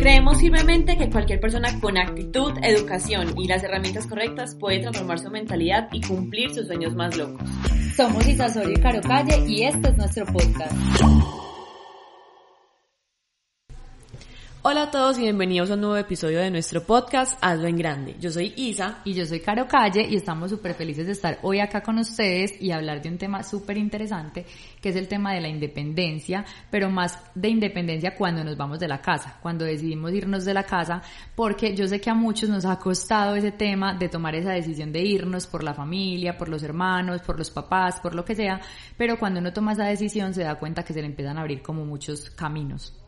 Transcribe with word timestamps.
Creemos 0.00 0.40
firmemente 0.40 0.96
que 0.96 1.10
cualquier 1.10 1.40
persona 1.40 1.78
con 1.78 1.98
actitud, 1.98 2.54
educación 2.62 3.34
y 3.36 3.46
las 3.46 3.62
herramientas 3.62 4.06
correctas 4.06 4.54
puede 4.54 4.78
transformar 4.78 5.18
su 5.18 5.30
mentalidad 5.30 5.88
y 5.92 6.00
cumplir 6.00 6.54
sus 6.54 6.68
sueños 6.68 6.94
más 6.94 7.14
locos. 7.18 7.46
Somos 7.94 8.26
Isasorio 8.26 8.70
y 8.70 8.80
Caro 8.80 9.02
Calle 9.02 9.44
y 9.46 9.64
este 9.64 9.90
es 9.90 9.96
nuestro 9.98 10.24
podcast. 10.24 10.74
Hola 14.62 14.82
a 14.82 14.90
todos 14.90 15.16
y 15.16 15.22
bienvenidos 15.22 15.70
a 15.70 15.74
un 15.74 15.80
nuevo 15.80 15.96
episodio 15.96 16.38
de 16.38 16.50
nuestro 16.50 16.84
podcast 16.84 17.38
Hazlo 17.40 17.66
en 17.66 17.78
Grande. 17.78 18.16
Yo 18.20 18.30
soy 18.30 18.52
Isa. 18.56 18.98
Y 19.06 19.14
yo 19.14 19.24
soy 19.24 19.40
Caro 19.40 19.66
Calle 19.66 20.06
y 20.06 20.16
estamos 20.16 20.50
súper 20.50 20.74
felices 20.74 21.06
de 21.06 21.12
estar 21.12 21.38
hoy 21.40 21.60
acá 21.60 21.82
con 21.82 21.96
ustedes 21.96 22.60
y 22.60 22.70
hablar 22.70 23.00
de 23.00 23.08
un 23.08 23.16
tema 23.16 23.42
súper 23.42 23.78
interesante 23.78 24.44
que 24.82 24.90
es 24.90 24.96
el 24.96 25.08
tema 25.08 25.32
de 25.32 25.40
la 25.40 25.48
independencia, 25.48 26.44
pero 26.70 26.90
más 26.90 27.18
de 27.34 27.48
independencia 27.48 28.14
cuando 28.14 28.44
nos 28.44 28.58
vamos 28.58 28.78
de 28.78 28.88
la 28.88 29.00
casa, 29.00 29.38
cuando 29.40 29.64
decidimos 29.64 30.12
irnos 30.12 30.44
de 30.44 30.52
la 30.52 30.64
casa, 30.64 31.00
porque 31.34 31.74
yo 31.74 31.88
sé 31.88 31.98
que 31.98 32.10
a 32.10 32.14
muchos 32.14 32.50
nos 32.50 32.66
ha 32.66 32.78
costado 32.78 33.36
ese 33.36 33.52
tema 33.52 33.94
de 33.94 34.10
tomar 34.10 34.34
esa 34.34 34.52
decisión 34.52 34.92
de 34.92 35.00
irnos 35.00 35.46
por 35.46 35.64
la 35.64 35.72
familia, 35.72 36.36
por 36.36 36.50
los 36.50 36.62
hermanos, 36.62 37.22
por 37.22 37.38
los 37.38 37.50
papás, 37.50 37.98
por 38.00 38.14
lo 38.14 38.26
que 38.26 38.34
sea, 38.34 38.60
pero 38.98 39.18
cuando 39.18 39.40
uno 39.40 39.54
toma 39.54 39.72
esa 39.72 39.86
decisión 39.86 40.34
se 40.34 40.42
da 40.42 40.56
cuenta 40.56 40.82
que 40.82 40.92
se 40.92 41.00
le 41.00 41.06
empiezan 41.06 41.38
a 41.38 41.40
abrir 41.40 41.62
como 41.62 41.86
muchos 41.86 42.28
caminos. 42.28 42.99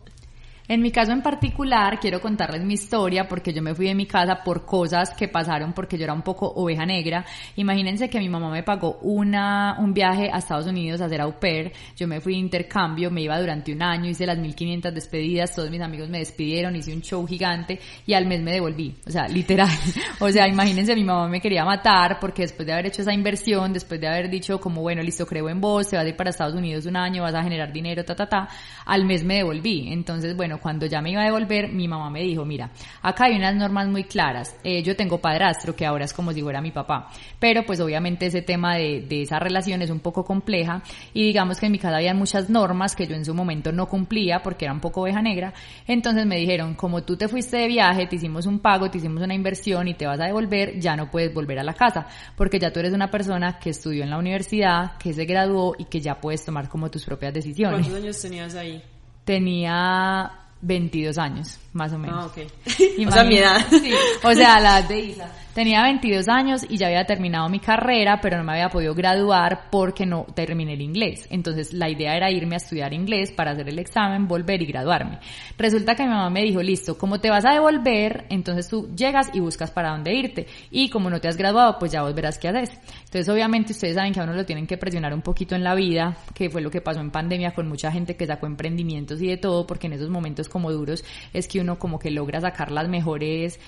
En 0.68 0.80
mi 0.80 0.92
caso 0.92 1.10
en 1.10 1.22
particular, 1.22 1.98
quiero 1.98 2.20
contarles 2.20 2.62
mi 2.62 2.74
historia 2.74 3.26
porque 3.26 3.52
yo 3.52 3.62
me 3.62 3.74
fui 3.74 3.86
de 3.86 3.94
mi 3.94 4.06
casa 4.06 4.42
por 4.44 4.64
cosas 4.64 5.10
que 5.10 5.26
pasaron 5.26 5.72
porque 5.72 5.98
yo 5.98 6.04
era 6.04 6.12
un 6.12 6.22
poco 6.22 6.46
oveja 6.46 6.86
negra. 6.86 7.24
Imagínense 7.56 8.08
que 8.08 8.20
mi 8.20 8.28
mamá 8.28 8.48
me 8.48 8.62
pagó 8.62 8.98
una, 9.02 9.76
un 9.80 9.92
viaje 9.92 10.30
a 10.32 10.38
Estados 10.38 10.66
Unidos 10.66 11.00
a 11.00 11.06
hacer 11.06 11.20
au 11.20 11.38
pair. 11.40 11.72
Yo 11.96 12.06
me 12.06 12.20
fui 12.20 12.34
de 12.34 12.38
intercambio, 12.38 13.10
me 13.10 13.22
iba 13.22 13.38
durante 13.40 13.72
un 13.72 13.82
año, 13.82 14.08
hice 14.08 14.24
las 14.24 14.38
1500 14.38 14.94
despedidas, 14.94 15.54
todos 15.54 15.68
mis 15.68 15.80
amigos 15.80 16.08
me 16.08 16.18
despidieron, 16.18 16.76
hice 16.76 16.94
un 16.94 17.02
show 17.02 17.26
gigante 17.26 17.80
y 18.06 18.14
al 18.14 18.26
mes 18.26 18.40
me 18.40 18.52
devolví. 18.52 18.94
O 19.06 19.10
sea, 19.10 19.28
literal. 19.28 19.68
O 20.20 20.30
sea, 20.30 20.46
imagínense, 20.46 20.94
mi 20.94 21.02
mamá 21.02 21.26
me 21.26 21.40
quería 21.40 21.64
matar 21.64 22.18
porque 22.20 22.42
después 22.42 22.64
de 22.64 22.72
haber 22.72 22.86
hecho 22.86 23.02
esa 23.02 23.12
inversión, 23.12 23.72
después 23.72 24.00
de 24.00 24.06
haber 24.06 24.30
dicho 24.30 24.60
como, 24.60 24.80
bueno, 24.80 25.02
listo, 25.02 25.26
creo 25.26 25.48
en 25.48 25.60
vos, 25.60 25.88
te 25.88 25.96
vas 25.96 26.04
a 26.04 26.08
ir 26.08 26.16
para 26.16 26.30
Estados 26.30 26.54
Unidos 26.54 26.86
un 26.86 26.96
año, 26.96 27.22
vas 27.22 27.34
a 27.34 27.42
generar 27.42 27.72
dinero, 27.72 28.04
ta, 28.04 28.14
ta, 28.14 28.28
ta, 28.28 28.48
al 28.86 29.04
mes 29.04 29.24
me 29.24 29.36
devolví. 29.36 29.92
Entonces, 29.92 30.36
bueno, 30.36 30.51
cuando 30.60 30.86
ya 30.86 31.00
me 31.00 31.10
iba 31.10 31.22
a 31.22 31.24
devolver, 31.24 31.72
mi 31.72 31.88
mamá 31.88 32.10
me 32.10 32.22
dijo, 32.22 32.44
mira, 32.44 32.70
acá 33.02 33.26
hay 33.26 33.36
unas 33.36 33.54
normas 33.54 33.88
muy 33.88 34.04
claras. 34.04 34.56
Eh, 34.64 34.82
yo 34.82 34.96
tengo 34.96 35.18
padrastro, 35.18 35.74
que 35.74 35.86
ahora 35.86 36.04
es 36.04 36.12
como 36.12 36.32
si 36.32 36.42
fuera 36.42 36.60
mi 36.60 36.70
papá. 36.70 37.10
Pero 37.38 37.64
pues 37.64 37.80
obviamente 37.80 38.26
ese 38.26 38.42
tema 38.42 38.76
de, 38.76 39.02
de 39.08 39.22
esa 39.22 39.38
relación 39.38 39.82
es 39.82 39.90
un 39.90 40.00
poco 40.00 40.24
compleja. 40.24 40.82
Y 41.14 41.24
digamos 41.24 41.58
que 41.58 41.66
en 41.66 41.72
mi 41.72 41.78
casa 41.78 41.96
había 41.96 42.14
muchas 42.14 42.50
normas 42.50 42.96
que 42.96 43.06
yo 43.06 43.14
en 43.14 43.24
su 43.24 43.34
momento 43.34 43.72
no 43.72 43.86
cumplía 43.88 44.42
porque 44.42 44.64
era 44.64 44.74
un 44.74 44.80
poco 44.80 45.02
oveja 45.02 45.22
negra. 45.22 45.52
Entonces 45.86 46.26
me 46.26 46.36
dijeron, 46.36 46.74
como 46.74 47.02
tú 47.02 47.16
te 47.16 47.28
fuiste 47.28 47.56
de 47.56 47.68
viaje, 47.68 48.06
te 48.06 48.16
hicimos 48.16 48.46
un 48.46 48.58
pago, 48.58 48.90
te 48.90 48.98
hicimos 48.98 49.22
una 49.22 49.34
inversión 49.34 49.88
y 49.88 49.94
te 49.94 50.06
vas 50.06 50.20
a 50.20 50.24
devolver, 50.24 50.78
ya 50.78 50.96
no 50.96 51.10
puedes 51.10 51.32
volver 51.32 51.58
a 51.58 51.64
la 51.64 51.74
casa. 51.74 52.06
Porque 52.36 52.58
ya 52.58 52.72
tú 52.72 52.80
eres 52.80 52.92
una 52.92 53.10
persona 53.10 53.58
que 53.58 53.70
estudió 53.70 54.02
en 54.02 54.10
la 54.10 54.18
universidad, 54.18 54.96
que 54.98 55.12
se 55.12 55.24
graduó 55.24 55.74
y 55.78 55.84
que 55.84 56.00
ya 56.00 56.20
puedes 56.20 56.44
tomar 56.44 56.68
como 56.68 56.90
tus 56.90 57.04
propias 57.04 57.34
decisiones. 57.34 57.80
¿Cuántos 57.80 58.02
años 58.02 58.20
tenías 58.20 58.54
ahí? 58.54 58.82
Tenía 59.24 60.41
22 60.62 61.18
años, 61.18 61.58
más 61.72 61.92
o 61.92 61.98
menos. 61.98 62.24
Ah, 62.24 62.26
ok. 62.26 63.08
o 63.08 63.12
sea, 63.12 63.24
mi 63.24 63.36
edad. 63.36 63.66
Sí, 63.68 63.92
o 64.22 64.32
sea, 64.32 64.60
la 64.60 64.78
edad 64.78 64.88
de 64.88 64.98
Isa. 65.00 65.30
Tenía 65.54 65.82
22 65.82 66.28
años 66.28 66.64
y 66.66 66.78
ya 66.78 66.86
había 66.86 67.04
terminado 67.04 67.46
mi 67.50 67.60
carrera, 67.60 68.20
pero 68.22 68.38
no 68.38 68.44
me 68.44 68.52
había 68.52 68.70
podido 68.70 68.94
graduar 68.94 69.68
porque 69.70 70.06
no 70.06 70.24
terminé 70.34 70.72
el 70.72 70.80
inglés. 70.80 71.26
Entonces 71.28 71.74
la 71.74 71.90
idea 71.90 72.16
era 72.16 72.30
irme 72.30 72.54
a 72.54 72.56
estudiar 72.56 72.94
inglés 72.94 73.30
para 73.32 73.50
hacer 73.50 73.68
el 73.68 73.78
examen, 73.78 74.26
volver 74.26 74.62
y 74.62 74.66
graduarme. 74.66 75.18
Resulta 75.58 75.94
que 75.94 76.04
mi 76.04 76.08
mamá 76.08 76.30
me 76.30 76.42
dijo, 76.42 76.62
listo, 76.62 76.96
como 76.96 77.20
te 77.20 77.28
vas 77.28 77.44
a 77.44 77.52
devolver, 77.52 78.24
entonces 78.30 78.66
tú 78.66 78.88
llegas 78.96 79.28
y 79.34 79.40
buscas 79.40 79.70
para 79.70 79.90
dónde 79.90 80.14
irte. 80.14 80.46
Y 80.70 80.88
como 80.88 81.10
no 81.10 81.20
te 81.20 81.28
has 81.28 81.36
graduado, 81.36 81.78
pues 81.78 81.92
ya 81.92 82.00
vos 82.00 82.14
verás 82.14 82.38
qué 82.38 82.48
haces. 82.48 82.70
Entonces 83.04 83.28
obviamente 83.28 83.72
ustedes 83.72 83.96
saben 83.96 84.14
que 84.14 84.20
a 84.20 84.24
uno 84.24 84.32
lo 84.32 84.46
tienen 84.46 84.66
que 84.66 84.78
presionar 84.78 85.12
un 85.12 85.20
poquito 85.20 85.54
en 85.54 85.64
la 85.64 85.74
vida, 85.74 86.16
que 86.34 86.48
fue 86.48 86.62
lo 86.62 86.70
que 86.70 86.80
pasó 86.80 87.00
en 87.00 87.10
pandemia 87.10 87.52
con 87.52 87.68
mucha 87.68 87.92
gente 87.92 88.16
que 88.16 88.26
sacó 88.26 88.46
emprendimientos 88.46 89.20
y 89.20 89.26
de 89.26 89.36
todo, 89.36 89.66
porque 89.66 89.86
en 89.86 89.92
esos 89.92 90.08
momentos 90.08 90.48
como 90.48 90.72
duros 90.72 91.04
es 91.34 91.46
que 91.46 91.60
uno 91.60 91.78
como 91.78 91.98
que 91.98 92.10
logra 92.10 92.40
sacar 92.40 92.70
las 92.70 92.88
mejores 92.88 93.60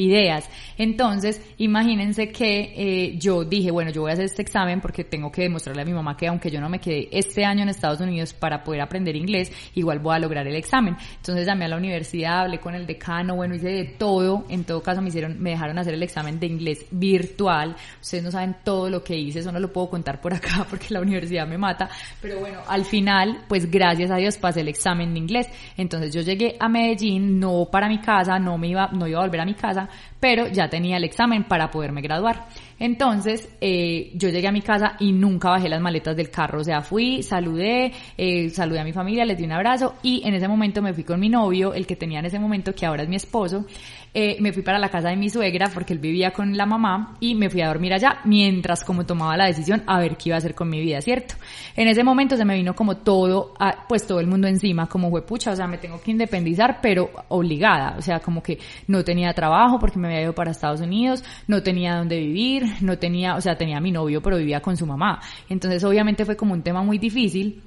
ideas. 0.00 0.48
Entonces, 0.78 1.40
imagínense 1.58 2.30
que 2.30 2.72
eh, 2.76 3.18
yo 3.18 3.44
dije, 3.44 3.70
bueno, 3.70 3.90
yo 3.90 4.02
voy 4.02 4.10
a 4.10 4.14
hacer 4.14 4.24
este 4.24 4.42
examen 4.42 4.80
porque 4.80 5.04
tengo 5.04 5.30
que 5.30 5.42
demostrarle 5.42 5.82
a 5.82 5.84
mi 5.84 5.92
mamá 5.92 6.16
que 6.16 6.26
aunque 6.26 6.50
yo 6.50 6.60
no 6.60 6.68
me 6.68 6.80
quedé 6.80 7.08
este 7.12 7.44
año 7.44 7.62
en 7.62 7.68
Estados 7.68 8.00
Unidos 8.00 8.32
para 8.32 8.64
poder 8.64 8.80
aprender 8.80 9.14
inglés, 9.14 9.52
igual 9.74 9.98
voy 9.98 10.16
a 10.16 10.18
lograr 10.18 10.46
el 10.46 10.56
examen. 10.56 10.96
Entonces 11.16 11.46
llamé 11.46 11.66
a 11.66 11.68
la 11.68 11.76
universidad, 11.76 12.40
hablé 12.40 12.58
con 12.58 12.74
el 12.74 12.86
decano, 12.86 13.36
bueno, 13.36 13.54
hice 13.54 13.68
de 13.68 13.84
todo. 13.84 14.44
En 14.48 14.64
todo 14.64 14.82
caso 14.82 15.02
me 15.02 15.08
hicieron, 15.08 15.40
me 15.40 15.50
dejaron 15.50 15.78
hacer 15.78 15.94
el 15.94 16.02
examen 16.02 16.40
de 16.40 16.46
inglés 16.46 16.86
virtual. 16.90 17.76
Ustedes 18.00 18.24
no 18.24 18.30
saben 18.30 18.56
todo 18.64 18.88
lo 18.88 19.04
que 19.04 19.16
hice, 19.16 19.40
eso 19.40 19.52
no 19.52 19.60
lo 19.60 19.70
puedo 19.72 19.90
contar 19.90 20.20
por 20.20 20.32
acá 20.32 20.66
porque 20.70 20.86
la 20.90 21.00
universidad 21.00 21.46
me 21.46 21.58
mata. 21.58 21.90
Pero 22.22 22.40
bueno, 22.40 22.60
al 22.66 22.84
final, 22.84 23.44
pues 23.48 23.70
gracias 23.70 24.10
a 24.10 24.16
Dios 24.16 24.38
pasé 24.38 24.62
el 24.62 24.68
examen 24.68 25.12
de 25.12 25.20
inglés. 25.20 25.48
Entonces 25.76 26.14
yo 26.14 26.22
llegué 26.22 26.56
a 26.58 26.68
Medellín, 26.68 27.38
no 27.38 27.66
para 27.70 27.88
mi 27.88 28.00
casa, 28.00 28.38
no 28.38 28.56
me 28.56 28.68
iba, 28.68 28.88
no 28.92 29.06
iba 29.06 29.18
a 29.18 29.22
volver 29.22 29.40
a 29.40 29.44
mi 29.44 29.54
casa, 29.54 29.89
pero 30.20 30.48
ya 30.48 30.68
tenía 30.68 30.96
el 30.96 31.04
examen 31.04 31.44
para 31.44 31.70
poderme 31.70 32.02
graduar. 32.02 32.46
Entonces, 32.78 33.48
eh, 33.60 34.10
yo 34.14 34.28
llegué 34.28 34.48
a 34.48 34.52
mi 34.52 34.62
casa 34.62 34.96
y 35.00 35.12
nunca 35.12 35.50
bajé 35.50 35.68
las 35.68 35.80
maletas 35.80 36.16
del 36.16 36.30
carro. 36.30 36.60
O 36.60 36.64
sea, 36.64 36.80
fui, 36.80 37.22
saludé, 37.22 37.92
eh, 38.16 38.50
saludé 38.50 38.80
a 38.80 38.84
mi 38.84 38.92
familia, 38.92 39.24
les 39.24 39.36
di 39.36 39.44
un 39.44 39.52
abrazo 39.52 39.94
y 40.02 40.22
en 40.26 40.34
ese 40.34 40.48
momento 40.48 40.80
me 40.82 40.94
fui 40.94 41.04
con 41.04 41.20
mi 41.20 41.28
novio, 41.28 41.74
el 41.74 41.86
que 41.86 41.96
tenía 41.96 42.20
en 42.20 42.26
ese 42.26 42.38
momento, 42.38 42.74
que 42.74 42.86
ahora 42.86 43.02
es 43.02 43.08
mi 43.08 43.16
esposo. 43.16 43.66
Eh, 44.12 44.38
me 44.40 44.52
fui 44.52 44.62
para 44.62 44.78
la 44.78 44.88
casa 44.88 45.10
de 45.10 45.16
mi 45.16 45.30
suegra 45.30 45.70
porque 45.72 45.92
él 45.92 46.00
vivía 46.00 46.32
con 46.32 46.56
la 46.56 46.66
mamá 46.66 47.16
y 47.20 47.36
me 47.36 47.48
fui 47.48 47.60
a 47.60 47.68
dormir 47.68 47.92
allá 47.92 48.20
mientras 48.24 48.82
como 48.82 49.06
tomaba 49.06 49.36
la 49.36 49.46
decisión 49.46 49.84
a 49.86 50.00
ver 50.00 50.16
qué 50.16 50.30
iba 50.30 50.36
a 50.36 50.38
hacer 50.38 50.54
con 50.54 50.68
mi 50.68 50.80
vida, 50.80 51.00
¿cierto? 51.00 51.36
En 51.76 51.86
ese 51.86 52.02
momento 52.02 52.36
se 52.36 52.44
me 52.44 52.56
vino 52.56 52.74
como 52.74 52.96
todo, 52.96 53.54
pues 53.88 54.06
todo 54.06 54.18
el 54.18 54.26
mundo 54.26 54.48
encima, 54.48 54.88
como 54.88 55.10
fue 55.10 55.24
pucha, 55.24 55.52
o 55.52 55.56
sea, 55.56 55.68
me 55.68 55.78
tengo 55.78 56.00
que 56.00 56.10
independizar, 56.10 56.80
pero 56.82 57.10
obligada, 57.28 57.94
o 57.96 58.02
sea, 58.02 58.18
como 58.18 58.42
que 58.42 58.58
no 58.88 59.04
tenía 59.04 59.32
trabajo 59.32 59.78
porque 59.78 59.98
me 59.98 60.08
había 60.08 60.22
ido 60.22 60.34
para 60.34 60.50
Estados 60.50 60.80
Unidos, 60.80 61.22
no 61.46 61.62
tenía 61.62 61.94
dónde 61.94 62.18
vivir, 62.18 62.64
no 62.80 62.98
tenía, 62.98 63.36
o 63.36 63.40
sea, 63.40 63.56
tenía 63.56 63.78
a 63.78 63.80
mi 63.80 63.92
novio, 63.92 64.20
pero 64.20 64.36
vivía 64.36 64.60
con 64.60 64.76
su 64.76 64.86
mamá. 64.86 65.20
Entonces, 65.48 65.84
obviamente 65.84 66.24
fue 66.24 66.36
como 66.36 66.52
un 66.52 66.62
tema 66.62 66.82
muy 66.82 66.98
difícil. 66.98 67.62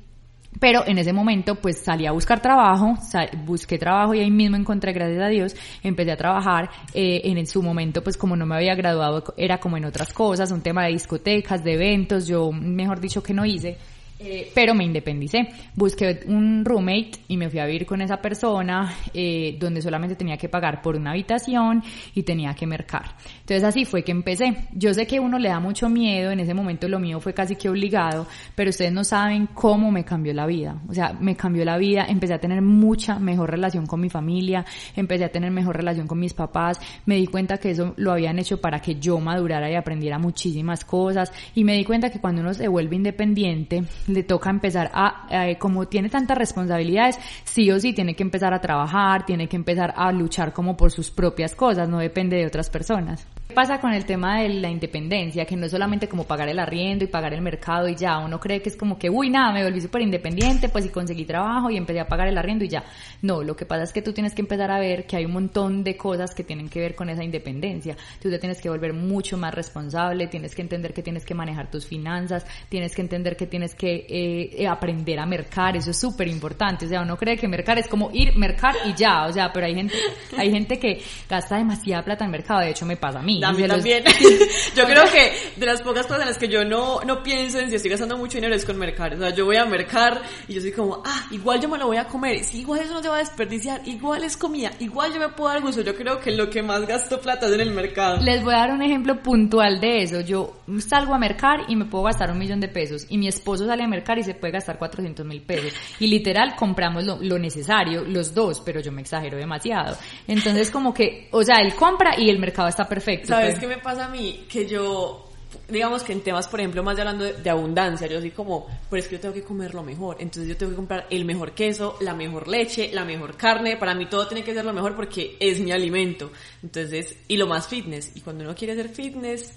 Pero 0.59 0.85
en 0.85 0.97
ese 0.97 1.13
momento 1.13 1.55
pues 1.55 1.83
salí 1.83 2.05
a 2.05 2.11
buscar 2.11 2.41
trabajo, 2.41 2.97
busqué 3.45 3.77
trabajo 3.77 4.13
y 4.13 4.19
ahí 4.19 4.31
mismo 4.31 4.55
encontré, 4.55 4.93
gracias 4.93 5.21
a 5.21 5.27
Dios, 5.27 5.55
empecé 5.83 6.11
a 6.11 6.17
trabajar. 6.17 6.69
Eh, 6.93 7.21
en 7.23 7.47
su 7.47 7.61
momento 7.61 8.03
pues 8.03 8.17
como 8.17 8.35
no 8.35 8.45
me 8.45 8.55
había 8.55 8.75
graduado 8.75 9.23
era 9.37 9.59
como 9.59 9.77
en 9.77 9.85
otras 9.85 10.13
cosas, 10.13 10.51
un 10.51 10.61
tema 10.61 10.85
de 10.85 10.93
discotecas, 10.93 11.63
de 11.63 11.73
eventos, 11.73 12.27
yo 12.27 12.51
mejor 12.51 12.99
dicho 12.99 13.21
que 13.21 13.33
no 13.33 13.45
hice. 13.45 13.77
Eh, 14.25 14.51
pero 14.55 14.73
me 14.73 14.85
independicé. 14.85 15.49
Busqué 15.75 16.21
un 16.27 16.63
roommate 16.63 17.11
y 17.27 17.35
me 17.35 17.49
fui 17.49 17.59
a 17.59 17.65
vivir 17.65 17.85
con 17.85 18.01
esa 18.01 18.17
persona 18.17 18.95
eh, 19.13 19.57
donde 19.59 19.81
solamente 19.81 20.15
tenía 20.15 20.37
que 20.37 20.47
pagar 20.47 20.81
por 20.81 20.95
una 20.95 21.11
habitación 21.11 21.83
y 22.15 22.23
tenía 22.23 22.53
que 22.53 22.65
mercar. 22.65 23.15
Entonces 23.41 23.63
así 23.63 23.83
fue 23.83 24.03
que 24.03 24.11
empecé. 24.11 24.55
Yo 24.73 24.93
sé 24.93 25.05
que 25.05 25.19
uno 25.19 25.37
le 25.37 25.49
da 25.49 25.59
mucho 25.59 25.89
miedo, 25.89 26.31
en 26.31 26.39
ese 26.39 26.53
momento 26.53 26.87
lo 26.87 26.99
mío 26.99 27.19
fue 27.19 27.33
casi 27.33 27.57
que 27.57 27.67
obligado, 27.67 28.25
pero 28.55 28.69
ustedes 28.69 28.93
no 28.93 29.03
saben 29.03 29.47
cómo 29.47 29.91
me 29.91 30.05
cambió 30.05 30.33
la 30.33 30.45
vida. 30.45 30.81
O 30.87 30.93
sea, 30.93 31.13
me 31.19 31.35
cambió 31.35 31.65
la 31.65 31.77
vida, 31.77 32.05
empecé 32.07 32.33
a 32.33 32.39
tener 32.39 32.61
mucha 32.61 33.19
mejor 33.19 33.51
relación 33.51 33.85
con 33.85 33.99
mi 33.99 34.09
familia, 34.09 34.65
empecé 34.95 35.25
a 35.25 35.29
tener 35.29 35.51
mejor 35.51 35.75
relación 35.75 36.07
con 36.07 36.19
mis 36.19 36.33
papás, 36.33 36.79
me 37.05 37.15
di 37.15 37.27
cuenta 37.27 37.57
que 37.57 37.71
eso 37.71 37.93
lo 37.97 38.13
habían 38.13 38.39
hecho 38.39 38.61
para 38.61 38.79
que 38.79 38.95
yo 38.95 39.19
madurara 39.19 39.69
y 39.69 39.75
aprendiera 39.75 40.17
muchísimas 40.17 40.85
cosas 40.85 41.31
y 41.55 41.63
me 41.65 41.75
di 41.75 41.83
cuenta 41.83 42.09
que 42.09 42.19
cuando 42.19 42.41
uno 42.41 42.53
se 42.53 42.67
vuelve 42.67 42.95
independiente, 42.95 43.83
le 44.13 44.23
toca 44.23 44.49
empezar 44.49 44.91
a, 44.93 45.27
eh, 45.29 45.57
como 45.57 45.87
tiene 45.87 46.09
tantas 46.09 46.37
responsabilidades, 46.37 47.19
sí 47.43 47.69
o 47.71 47.79
sí 47.79 47.93
tiene 47.93 48.15
que 48.15 48.23
empezar 48.23 48.53
a 48.53 48.61
trabajar, 48.61 49.25
tiene 49.25 49.47
que 49.47 49.55
empezar 49.55 49.93
a 49.97 50.11
luchar 50.11 50.53
como 50.53 50.77
por 50.77 50.91
sus 50.91 51.11
propias 51.11 51.55
cosas, 51.55 51.89
no 51.89 51.99
depende 51.99 52.37
de 52.37 52.45
otras 52.45 52.69
personas. 52.69 53.27
¿Qué 53.53 53.61
pasa 53.61 53.79
con 53.79 53.93
el 53.93 54.03
tema 54.03 54.39
de 54.39 54.49
la 54.49 54.67
independencia? 54.67 55.45
Que 55.45 55.55
no 55.55 55.67
es 55.67 55.71
solamente 55.71 56.07
como 56.07 56.23
pagar 56.23 56.49
el 56.49 56.57
arriendo 56.57 57.03
y 57.03 57.07
pagar 57.07 57.35
el 57.35 57.41
mercado 57.43 57.87
y 57.87 57.95
ya, 57.95 58.17
uno 58.17 58.39
cree 58.39 58.63
que 58.63 58.69
es 58.69 58.75
como 58.75 58.97
que, 58.97 59.11
uy, 59.11 59.29
nada, 59.29 59.53
me 59.53 59.63
volví 59.63 59.79
súper 59.79 60.01
independiente, 60.01 60.69
pues 60.69 60.87
y 60.87 60.89
conseguí 60.89 61.23
trabajo 61.23 61.69
y 61.69 61.77
empecé 61.77 61.99
a 61.99 62.07
pagar 62.07 62.27
el 62.27 62.35
arriendo 62.39 62.65
y 62.65 62.69
ya. 62.69 62.83
No, 63.21 63.43
lo 63.43 63.55
que 63.55 63.67
pasa 63.67 63.83
es 63.83 63.93
que 63.93 64.01
tú 64.01 64.11
tienes 64.11 64.33
que 64.33 64.41
empezar 64.41 64.71
a 64.71 64.79
ver 64.79 65.05
que 65.05 65.17
hay 65.17 65.25
un 65.25 65.33
montón 65.33 65.83
de 65.83 65.95
cosas 65.95 66.33
que 66.33 66.43
tienen 66.43 66.67
que 66.67 66.79
ver 66.79 66.95
con 66.95 67.09
esa 67.09 67.23
independencia. 67.23 67.95
Tú 68.19 68.31
te 68.31 68.39
tienes 68.39 68.59
que 68.59 68.71
volver 68.71 68.91
mucho 68.91 69.37
más 69.37 69.53
responsable, 69.53 70.25
tienes 70.25 70.55
que 70.55 70.63
entender 70.63 70.91
que 70.91 71.03
tienes 71.03 71.23
que 71.23 71.35
manejar 71.35 71.69
tus 71.69 71.85
finanzas, 71.85 72.47
tienes 72.69 72.95
que 72.95 73.03
entender 73.03 73.37
que 73.37 73.45
tienes 73.45 73.75
que 73.75 74.07
eh, 74.09 74.67
aprender 74.67 75.19
a 75.19 75.27
mercar, 75.27 75.77
eso 75.77 75.91
es 75.91 75.99
súper 75.99 76.27
importante. 76.27 76.87
O 76.87 76.89
sea, 76.89 77.03
uno 77.03 77.15
cree 77.17 77.37
que 77.37 77.47
mercar 77.47 77.77
es 77.77 77.87
como 77.87 78.09
ir, 78.13 78.35
mercar 78.35 78.73
y 78.87 78.95
ya, 78.95 79.27
o 79.27 79.31
sea, 79.31 79.53
pero 79.53 79.67
hay 79.67 79.75
gente, 79.75 79.93
hay 80.39 80.49
gente 80.49 80.79
que 80.79 81.03
gasta 81.29 81.57
demasiada 81.57 82.03
plata 82.03 82.25
en 82.25 82.31
mercado, 82.31 82.61
de 82.61 82.71
hecho 82.71 82.87
me 82.87 82.97
pasa 82.97 83.19
a 83.19 83.21
mí. 83.21 83.42
A 83.43 83.53
mí 83.53 83.67
también. 83.67 84.03
yo 84.75 84.85
creo 84.85 85.03
que 85.11 85.31
de 85.59 85.65
las 85.65 85.81
pocas 85.81 86.05
cosas 86.05 86.21
en 86.21 86.27
las 86.29 86.37
que 86.37 86.47
yo 86.47 86.63
no, 86.63 87.01
no 87.01 87.23
pienso 87.23 87.59
en 87.59 87.69
si 87.69 87.75
estoy 87.75 87.91
gastando 87.91 88.17
mucho 88.17 88.37
dinero 88.37 88.55
es 88.55 88.65
con 88.65 88.77
mercar. 88.77 89.13
O 89.15 89.17
sea, 89.17 89.29
yo 89.31 89.45
voy 89.45 89.57
a 89.57 89.65
mercar 89.65 90.21
y 90.47 90.53
yo 90.53 90.61
soy 90.61 90.71
como, 90.71 91.01
ah, 91.05 91.27
igual 91.31 91.61
yo 91.61 91.69
me 91.69 91.77
lo 91.77 91.87
voy 91.87 91.97
a 91.97 92.05
comer. 92.05 92.43
Si 92.43 92.59
igual 92.61 92.81
eso 92.81 92.93
no 92.93 93.01
se 93.01 93.09
va 93.09 93.15
a 93.15 93.19
desperdiciar, 93.19 93.81
igual 93.85 94.23
es 94.23 94.37
comida, 94.37 94.71
igual 94.79 95.13
yo 95.13 95.19
me 95.19 95.29
puedo 95.29 95.49
dar 95.49 95.61
gusto. 95.61 95.81
Yo 95.81 95.95
creo 95.95 96.19
que 96.19 96.31
lo 96.31 96.49
que 96.49 96.61
más 96.61 96.85
gasto 96.87 97.19
plata 97.19 97.47
es 97.47 97.53
en 97.53 97.61
el 97.61 97.71
mercado. 97.71 98.17
Les 98.21 98.43
voy 98.43 98.53
a 98.53 98.59
dar 98.59 98.71
un 98.71 98.81
ejemplo 98.81 99.21
puntual 99.21 99.79
de 99.79 100.03
eso. 100.03 100.21
Yo 100.21 100.61
salgo 100.79 101.13
a 101.13 101.19
mercar 101.19 101.61
y 101.67 101.75
me 101.75 101.85
puedo 101.85 102.05
gastar 102.05 102.31
un 102.31 102.37
millón 102.37 102.59
de 102.59 102.67
pesos. 102.67 103.05
Y 103.09 103.17
mi 103.17 103.27
esposo 103.27 103.65
sale 103.65 103.83
a 103.83 103.87
mercar 103.87 104.17
y 104.19 104.23
se 104.23 104.33
puede 104.33 104.53
gastar 104.53 104.77
400 104.77 105.25
mil 105.25 105.41
pesos. 105.41 105.73
Y 105.99 106.07
literal 106.07 106.55
compramos 106.55 107.05
lo, 107.05 107.17
lo 107.21 107.39
necesario, 107.39 108.03
los 108.03 108.33
dos, 108.33 108.61
pero 108.61 108.79
yo 108.79 108.91
me 108.91 109.01
exagero 109.01 109.37
demasiado. 109.37 109.97
Entonces 110.27 110.69
como 110.71 110.93
que, 110.93 111.27
o 111.31 111.43
sea, 111.43 111.57
él 111.61 111.75
compra 111.75 112.15
y 112.17 112.29
el 112.29 112.39
mercado 112.39 112.67
está 112.67 112.87
perfecto. 112.87 113.32
¿Sabes 113.33 113.59
qué 113.59 113.67
me 113.67 113.77
pasa 113.77 114.05
a 114.05 114.09
mí? 114.09 114.45
Que 114.49 114.67
yo, 114.67 115.29
digamos 115.67 116.03
que 116.03 116.13
en 116.13 116.21
temas, 116.21 116.47
por 116.47 116.59
ejemplo, 116.59 116.83
más 116.83 116.95
de 116.95 117.01
hablando 117.01 117.23
de, 117.25 117.33
de 117.33 117.49
abundancia, 117.49 118.07
yo 118.07 118.19
soy 118.19 118.31
como, 118.31 118.67
pero 118.89 119.01
es 119.01 119.07
que 119.07 119.15
yo 119.15 119.21
tengo 119.21 119.33
que 119.33 119.43
comer 119.43 119.73
lo 119.73 119.83
mejor. 119.83 120.17
Entonces 120.19 120.47
yo 120.47 120.55
tengo 120.55 120.71
que 120.71 120.75
comprar 120.75 121.07
el 121.09 121.25
mejor 121.25 121.53
queso, 121.53 121.97
la 122.01 122.13
mejor 122.13 122.47
leche, 122.47 122.91
la 122.93 123.05
mejor 123.05 123.35
carne. 123.35 123.77
Para 123.77 123.95
mí 123.95 124.05
todo 124.05 124.27
tiene 124.27 124.43
que 124.43 124.53
ser 124.53 124.65
lo 124.65 124.73
mejor 124.73 124.95
porque 124.95 125.35
es 125.39 125.59
mi 125.59 125.71
alimento. 125.71 126.31
Entonces, 126.61 127.15
y 127.27 127.37
lo 127.37 127.47
más 127.47 127.67
fitness. 127.67 128.11
Y 128.15 128.21
cuando 128.21 128.43
uno 128.43 128.55
quiere 128.55 128.73
hacer 128.73 128.89
fitness, 128.89 129.53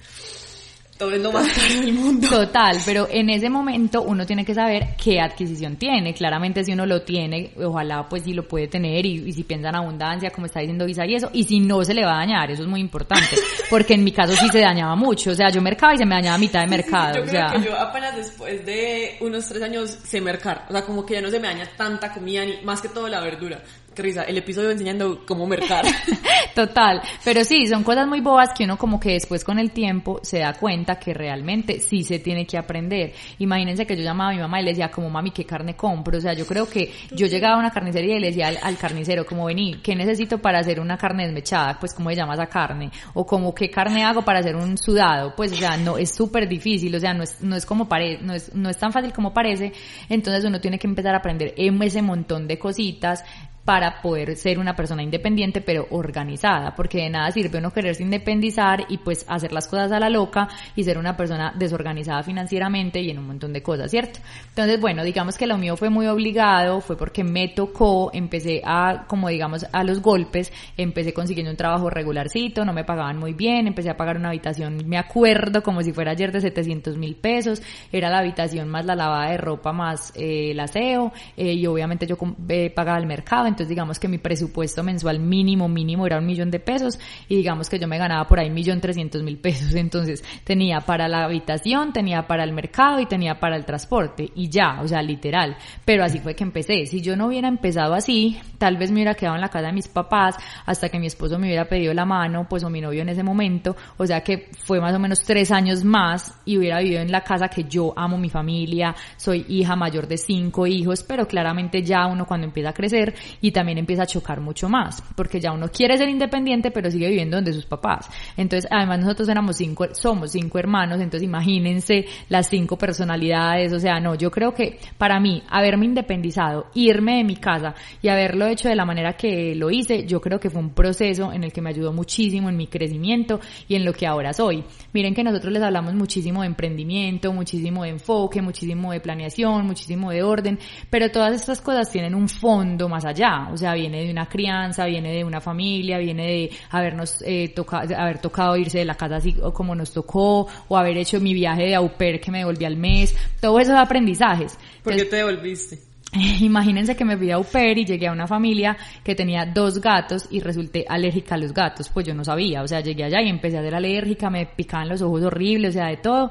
todo 0.99 1.13
es 1.13 1.21
lo 1.23 1.33
más 1.33 1.47
caro 1.49 1.81
del 1.81 1.93
mundo. 1.93 2.29
Total, 2.29 2.79
pero 2.85 3.09
en 3.11 3.31
ese 3.31 3.49
momento 3.51 4.03
uno 4.03 4.27
tiene 4.27 4.45
que 4.45 4.55
saber 4.55 4.97
qué 5.03 5.21
adquisición 5.21 5.77
tiene. 5.77 6.15
Claramente 6.15 6.65
si 6.65 6.73
uno 6.73 6.87
lo 6.87 7.03
tiene, 7.03 7.53
ojalá 7.63 8.09
pues 8.09 8.23
sí 8.25 8.33
lo 8.33 8.47
puede 8.47 8.69
tener 8.69 9.05
y, 9.07 9.29
y 9.29 9.33
si 9.33 9.45
piensa 9.45 9.69
en 9.69 9.77
abundancia, 9.77 10.31
como 10.31 10.47
está 10.47 10.61
diciendo 10.61 10.87
Isa 10.87 11.07
y 11.07 11.15
eso, 11.15 11.31
y 11.33 11.45
si 11.45 11.61
no 11.61 11.85
se 11.85 11.95
le 11.95 12.05
va 12.05 12.15
a 12.15 12.19
dañar, 12.19 12.51
eso 12.51 12.63
es 12.63 12.69
muy 12.69 12.81
importante, 12.81 13.37
porque 13.71 13.95
en 13.95 14.05
mi 14.05 14.13
caso 14.13 14.35
sí 14.35 14.49
se 14.49 14.61
dañaba 14.61 14.97
mucho, 14.97 15.31
o 15.31 15.35
sea, 15.35 15.51
yo 15.51 15.61
mercaba 15.61 15.95
y 15.95 15.99
se 15.99 16.07
me 16.07 16.15
dañaba 16.15 16.37
a 16.37 16.39
mitad 16.39 16.61
de 16.61 16.67
mercado, 16.69 17.17
Yo 17.17 17.23
o 17.23 17.27
creo 17.27 17.49
sea, 17.49 17.59
que 17.59 17.67
yo 17.67 17.77
apenas 17.79 18.17
después 18.17 18.65
de 18.65 19.17
unos 19.21 19.47
tres 19.49 19.63
años 19.63 19.91
sé 19.91 20.21
mercar. 20.21 20.67
O 20.69 20.73
sea, 20.73 20.83
como 20.85 21.05
que 21.05 21.15
ya 21.15 21.21
no 21.21 21.31
se 21.31 21.41
me 21.41 21.49
daña 21.49 21.69
tanta 21.77 22.13
comida, 22.13 22.45
ni 22.45 22.63
más 22.63 22.81
que 22.81 22.89
todo 22.89 23.09
la 23.09 23.21
verdura. 23.21 23.63
Qué 23.97 24.03
risa, 24.03 24.25
el 24.25 24.37
episodio 24.37 24.71
enseñando 24.71 25.25
cómo 25.27 25.47
mercar. 25.47 25.87
Total, 26.55 27.01
pero 27.25 27.43
sí, 27.45 27.67
son 27.67 27.83
cosas 27.83 28.07
muy 28.07 28.21
bobas 28.21 28.51
que 28.53 28.65
uno 28.65 28.77
como 28.77 29.01
que 29.01 29.13
después 29.13 29.43
con 29.43 29.59
el 29.59 29.71
tiempo 29.71 30.21
se 30.23 30.41
da 30.41 30.53
cuenta 30.53 30.99
que 30.99 31.15
realmente 31.15 31.81
sí 31.81 32.03
se 32.03 32.19
tiene 32.19 32.47
que 32.47 32.59
aprender. 32.59 33.15
Imagínense 33.39 33.87
que 33.87 33.97
yo 33.97 34.03
llamaba 34.03 34.33
a 34.33 34.35
mi 34.35 34.41
mamá 34.41 34.61
y 34.61 34.65
le 34.65 34.71
decía 34.73 34.91
como 34.91 35.09
mami, 35.09 35.31
¿qué 35.31 35.47
carne 35.47 35.75
compro? 35.75 36.19
O 36.19 36.21
sea, 36.21 36.35
yo 36.35 36.45
creo 36.45 36.69
que 36.69 36.93
yo 37.13 37.27
llegaba 37.27 37.55
a 37.57 37.59
una 37.59 37.71
carnicería 37.71 38.17
y 38.17 38.21
le 38.21 38.27
decía 38.27 38.49
al, 38.49 38.59
al 38.63 38.77
carnicero 38.77 39.25
como 39.25 39.47
vení, 39.47 39.81
¿qué 39.83 39.95
necesito 39.95 40.37
para 40.43 40.59
hacer 40.59 40.79
una 40.79 40.99
carne 40.99 41.25
desmechada? 41.25 41.79
Pues 41.81 41.95
cómo 41.95 42.11
se 42.11 42.17
llama 42.17 42.35
esa 42.35 42.49
carne? 42.49 42.91
O 43.15 43.25
como 43.25 43.55
qué 43.55 43.71
carne 43.71 44.05
hago 44.05 44.21
para 44.21 44.41
hacer 44.41 44.57
un 44.57 44.77
sudado? 44.77 45.35
Pues 45.35 45.53
o 45.53 45.57
sea, 45.57 45.79
no, 45.79 45.97
es 45.97 46.15
súper 46.15 46.47
difícil, 46.47 46.95
o 46.95 47.01
sea, 47.01 47.15
no 47.15 47.23
es, 47.23 47.41
no 47.41 47.57
es 47.57 47.65
como 47.65 47.89
parece, 47.89 48.23
no 48.23 48.35
es, 48.35 48.55
no 48.55 48.69
es 48.69 48.77
tan 48.77 48.93
fácil 48.93 49.15
como 49.15 49.33
parece, 49.33 49.73
entonces 50.11 50.45
uno 50.45 50.61
tiene 50.61 50.79
que 50.79 50.87
empezar 50.87 51.15
a 51.15 51.19
aprender 51.19 51.55
ese 51.57 52.03
montón 52.03 52.47
de 52.47 52.59
cositas 52.59 53.25
para 53.67 54.01
poder 54.01 54.37
ser 54.37 54.61
una 54.61 54.77
persona 54.77 55.03
independiente 55.03 55.61
pero 55.61 55.89
organizada, 55.91 56.75
porque 56.77 56.99
de 56.99 57.11
nada 57.11 57.33
sirve 57.33 57.59
uno 57.59 57.73
quererse 57.73 58.05
independizar 58.05 58.87
y 58.89 58.99
pues 58.99 59.27
hacer 59.29 59.53
las 59.53 59.67
cosas 59.67 59.91
a 59.91 59.99
la 59.99 60.09
loca 60.09 60.49
y 60.77 60.85
ser 60.85 60.99
una 60.99 61.17
persona 61.17 61.53
desorganizada 61.59 62.23
financieramente 62.23 63.01
y 63.01 63.11
en 63.11 63.19
un 63.19 63.27
montón 63.27 63.53
de 63.53 63.65
cosas, 63.65 63.91
¿cierto? 63.91 64.21
Entonces, 64.51 64.81
bueno, 64.81 65.03
digamos 65.03 65.37
que 65.37 65.49
lo 65.49 65.59
mío 65.59 65.77
fue 65.77 65.91
muy 65.91 66.07
obligado, 66.07 66.81
fue 66.81 66.97
porque 66.97 67.25
me 67.25 67.49
tocó, 67.49 68.11
empecé 68.15 68.63
a, 68.65 69.05
como 69.09 69.29
digamos, 69.29 69.67
a 69.73 69.83
los 69.83 70.01
golpes, 70.01 70.53
empecé 70.77 71.13
consiguiendo 71.13 71.51
un 71.51 71.57
trabajo 71.57 71.91
regularcito, 71.91 72.65
no 72.65 72.73
me 72.73 72.85
pagaban 72.85 73.19
muy 73.19 73.33
bien, 73.33 73.67
empecé 73.67 73.91
a 73.91 73.97
pagar 73.97 74.17
una 74.17 74.29
habitación, 74.29 74.83
me 74.87 74.97
acuerdo 74.97 75.65
como 75.65 75.83
si 75.83 75.93
fuera 75.93 76.13
ayer 76.13 76.31
de 76.31 76.41
700 76.41 76.97
mil 76.97 77.17
pesos, 77.17 77.61
era 77.91 78.11
la 78.11 78.19
habitación 78.19 78.69
más 78.69 78.85
la 78.85 78.95
lavada 78.95 79.31
de 79.31 79.39
ropa 79.39 79.73
más 79.73 80.13
eh, 80.15 80.53
el 80.53 80.61
aseo, 80.61 81.13
eh, 81.37 81.55
y 81.55 81.67
obviamente 81.67 82.07
yo 82.07 82.17
eh, 82.49 82.71
pagaba 82.71 82.99
el 82.99 83.07
mercado, 83.07 83.49
entonces 83.57 83.71
digamos 83.71 83.99
que 83.99 84.07
mi 84.07 84.19
presupuesto 84.19 84.83
mensual 84.83 85.19
mínimo, 85.19 85.67
mínimo 85.67 86.07
era 86.07 86.19
un 86.19 86.27
millón 86.27 86.51
de 86.51 86.61
pesos 86.61 86.99
y 87.27 87.37
digamos 87.37 87.71
que 87.71 87.79
yo 87.79 87.89
me 87.89 87.97
ganaba 87.97 88.29
por 88.29 88.39
ahí 88.39 88.49
un 88.49 88.55
millón 88.55 88.83
trescientos 88.83 89.23
mil 89.23 89.39
pesos. 89.39 89.75
Entonces 89.75 90.23
tenía 90.45 90.83
para 90.83 91.09
la 91.09 91.25
habitación, 91.25 91.95
tenía 91.95 92.27
para 92.27 92.45
el 92.45 92.53
mercado 92.53 93.01
y 93.01 93.07
tenía 93.07 93.41
para 93.41 93.57
el 93.57 93.65
transporte 93.65 94.31
y 94.35 94.51
ya, 94.51 94.83
o 94.83 94.89
sea, 94.89 95.01
literal. 95.01 95.57
Pero 95.87 96.05
así 96.05 96.19
fue 96.19 96.35
que 96.35 96.45
empecé. 96.45 96.85
Si 96.85 97.01
yo 97.01 97.17
no 97.17 97.29
hubiera 97.29 97.49
empezado 97.49 97.95
así, 97.95 98.39
tal 98.59 98.77
vez 98.77 98.91
me 98.91 98.97
hubiera 98.97 99.15
quedado 99.15 99.37
en 99.37 99.41
la 99.41 99.49
casa 99.49 99.69
de 99.69 99.73
mis 99.73 99.89
papás 99.89 100.37
hasta 100.67 100.91
que 100.91 100.99
mi 100.99 101.07
esposo 101.07 101.39
me 101.39 101.47
hubiera 101.47 101.65
pedido 101.67 101.95
la 101.95 102.05
mano, 102.05 102.47
pues 102.47 102.63
o 102.63 102.69
mi 102.69 102.83
novio 102.83 103.01
en 103.01 103.09
ese 103.09 103.23
momento. 103.23 103.75
O 103.97 104.07
sea 104.07 104.21
que 104.23 104.51
fue 104.67 104.81
más 104.83 104.95
o 104.95 104.99
menos 104.99 105.23
tres 105.23 105.51
años 105.51 105.83
más 105.83 106.39
y 106.45 106.59
hubiera 106.59 106.81
vivido 106.81 107.01
en 107.01 107.11
la 107.11 107.23
casa 107.23 107.49
que 107.49 107.65
yo 107.65 107.95
amo 107.97 108.19
mi 108.19 108.29
familia, 108.29 108.95
soy 109.17 109.47
hija 109.49 109.77
mayor 109.77 110.07
de 110.07 110.19
cinco 110.19 110.67
hijos, 110.67 111.03
pero 111.03 111.27
claramente 111.27 111.83
ya 111.83 112.07
uno 112.07 112.27
cuando 112.27 112.47
empieza 112.47 112.71
a 112.71 112.75
crecer 112.75 113.15
también 113.51 113.79
empieza 113.79 114.03
a 114.03 114.07
chocar 114.07 114.41
mucho 114.41 114.69
más, 114.69 115.03
porque 115.15 115.41
ya 115.41 115.53
uno 115.53 115.69
quiere 115.69 115.97
ser 115.97 116.09
independiente, 116.09 116.71
pero 116.71 116.91
sigue 116.91 117.09
viviendo 117.09 117.37
donde 117.37 117.53
sus 117.53 117.67
papás. 117.67 118.09
Entonces, 118.37 118.69
además 118.71 119.01
nosotros 119.01 119.29
éramos 119.29 119.57
cinco, 119.57 119.87
somos 119.93 120.33
cinco 120.33 120.59
hermanos, 120.59 121.01
entonces 121.01 121.23
imagínense 121.23 122.07
las 122.29 122.49
cinco 122.49 122.77
personalidades, 122.77 123.73
o 123.73 123.79
sea, 123.79 124.01
no, 124.01 124.15
yo 124.15 124.31
creo 124.31 124.53
que 124.55 124.79
para 124.99 125.21
mí, 125.21 125.43
haberme 125.49 125.87
independizado, 125.87 126.67
irme 126.75 127.19
de 127.19 127.25
mi 127.25 127.37
casa 127.37 127.75
y 128.03 128.09
haberlo 128.09 128.47
hecho 128.47 128.69
de 128.69 128.77
la 128.77 128.85
manera 128.85 129.15
que 129.15 129.55
lo 129.55 129.71
hice, 129.71 130.07
yo 130.07 130.21
creo 130.21 130.41
que 130.41 130.51
fue 130.51 130.61
un 130.61 130.71
proceso 130.71 131.33
en 131.33 131.45
el 131.45 131.53
que 131.53 131.63
me 131.63 131.71
ayudó 131.71 131.93
muchísimo 131.93 132.49
en 132.49 132.57
mi 132.57 132.67
crecimiento 132.67 133.41
y 133.69 133.75
en 133.75 133.85
lo 133.85 133.93
que 133.93 134.07
ahora 134.07 134.33
soy. 134.33 134.65
Miren 134.93 135.15
que 135.15 135.25
nosotros 135.25 135.53
les 135.53 135.63
hablamos 135.63 135.95
muchísimo 135.95 136.41
de 136.43 136.49
emprendimiento, 136.49 137.33
muchísimo 137.33 137.85
de 137.85 137.91
enfoque, 137.91 138.43
muchísimo 138.43 138.93
de 138.93 139.01
planeación, 139.01 139.67
muchísimo 139.67 140.11
de 140.11 140.23
orden, 140.23 140.59
pero 140.91 141.11
todas 141.11 141.35
estas 141.35 141.61
cosas 141.61 141.91
tienen 141.91 142.15
un 142.15 142.29
fondo 142.29 142.89
más 142.89 143.05
allá, 143.05 143.36
o 143.53 143.57
sea, 143.57 143.75
viene 143.75 144.05
de 144.05 144.11
una 144.11 144.27
crianza, 144.27 144.87
viene 144.87 145.13
de 145.13 145.25
una 145.25 145.41
familia, 145.41 145.99
viene 145.99 146.27
de 146.27 146.51
habernos 146.71 147.23
eh, 147.23 147.53
toca, 147.55 147.81
haber 147.81 148.19
tocado 148.19 148.57
irse 148.57 148.79
de 148.79 148.85
la 148.85 148.95
casa 148.95 149.17
así 149.17 149.35
como 149.53 149.75
nos 149.75 149.93
tocó, 149.93 150.47
o 150.69 150.77
haber 150.77 150.97
hecho 150.97 151.21
mi 151.21 151.35
viaje 151.35 151.65
de 151.65 151.75
au 151.75 151.91
pair 151.97 152.21
que 152.21 152.31
me 152.31 152.39
devolví 152.39 152.65
al 152.65 152.77
mes, 152.77 153.15
todo 153.41 153.59
eso 153.61 153.73
es 153.73 153.79
aprendizajes. 153.79 154.59
¿Por 154.83 154.95
qué 154.95 155.05
te 155.05 155.17
devolviste? 155.17 155.79
Imagínense 156.41 156.97
que 156.97 157.05
me 157.05 157.17
fui 157.17 157.31
a 157.31 157.37
au 157.37 157.45
pair 157.45 157.79
y 157.79 157.85
llegué 157.85 158.07
a 158.09 158.13
una 158.13 158.27
familia 158.27 158.77
que 159.03 159.15
tenía 159.15 159.45
dos 159.47 159.81
gatos 159.81 160.27
y 160.31 160.41
resulté 160.41 160.85
alérgica 160.89 161.35
a 161.35 161.39
los 161.39 161.53
gatos, 161.53 161.89
pues 161.89 162.07
yo 162.07 162.15
no 162.15 162.25
sabía, 162.25 162.63
o 162.63 162.69
sea, 162.69 162.81
llegué 162.81 163.05
allá 163.05 163.21
y 163.23 163.29
empecé 163.29 163.59
a 163.59 163.63
ser 163.63 163.75
alérgica, 163.75 164.31
me 164.31 164.47
picaban 164.47 164.89
los 164.89 165.03
ojos 165.03 165.23
horribles, 165.23 165.71
o 165.71 165.79
sea, 165.79 165.89
de 165.89 165.97
todo. 165.99 166.31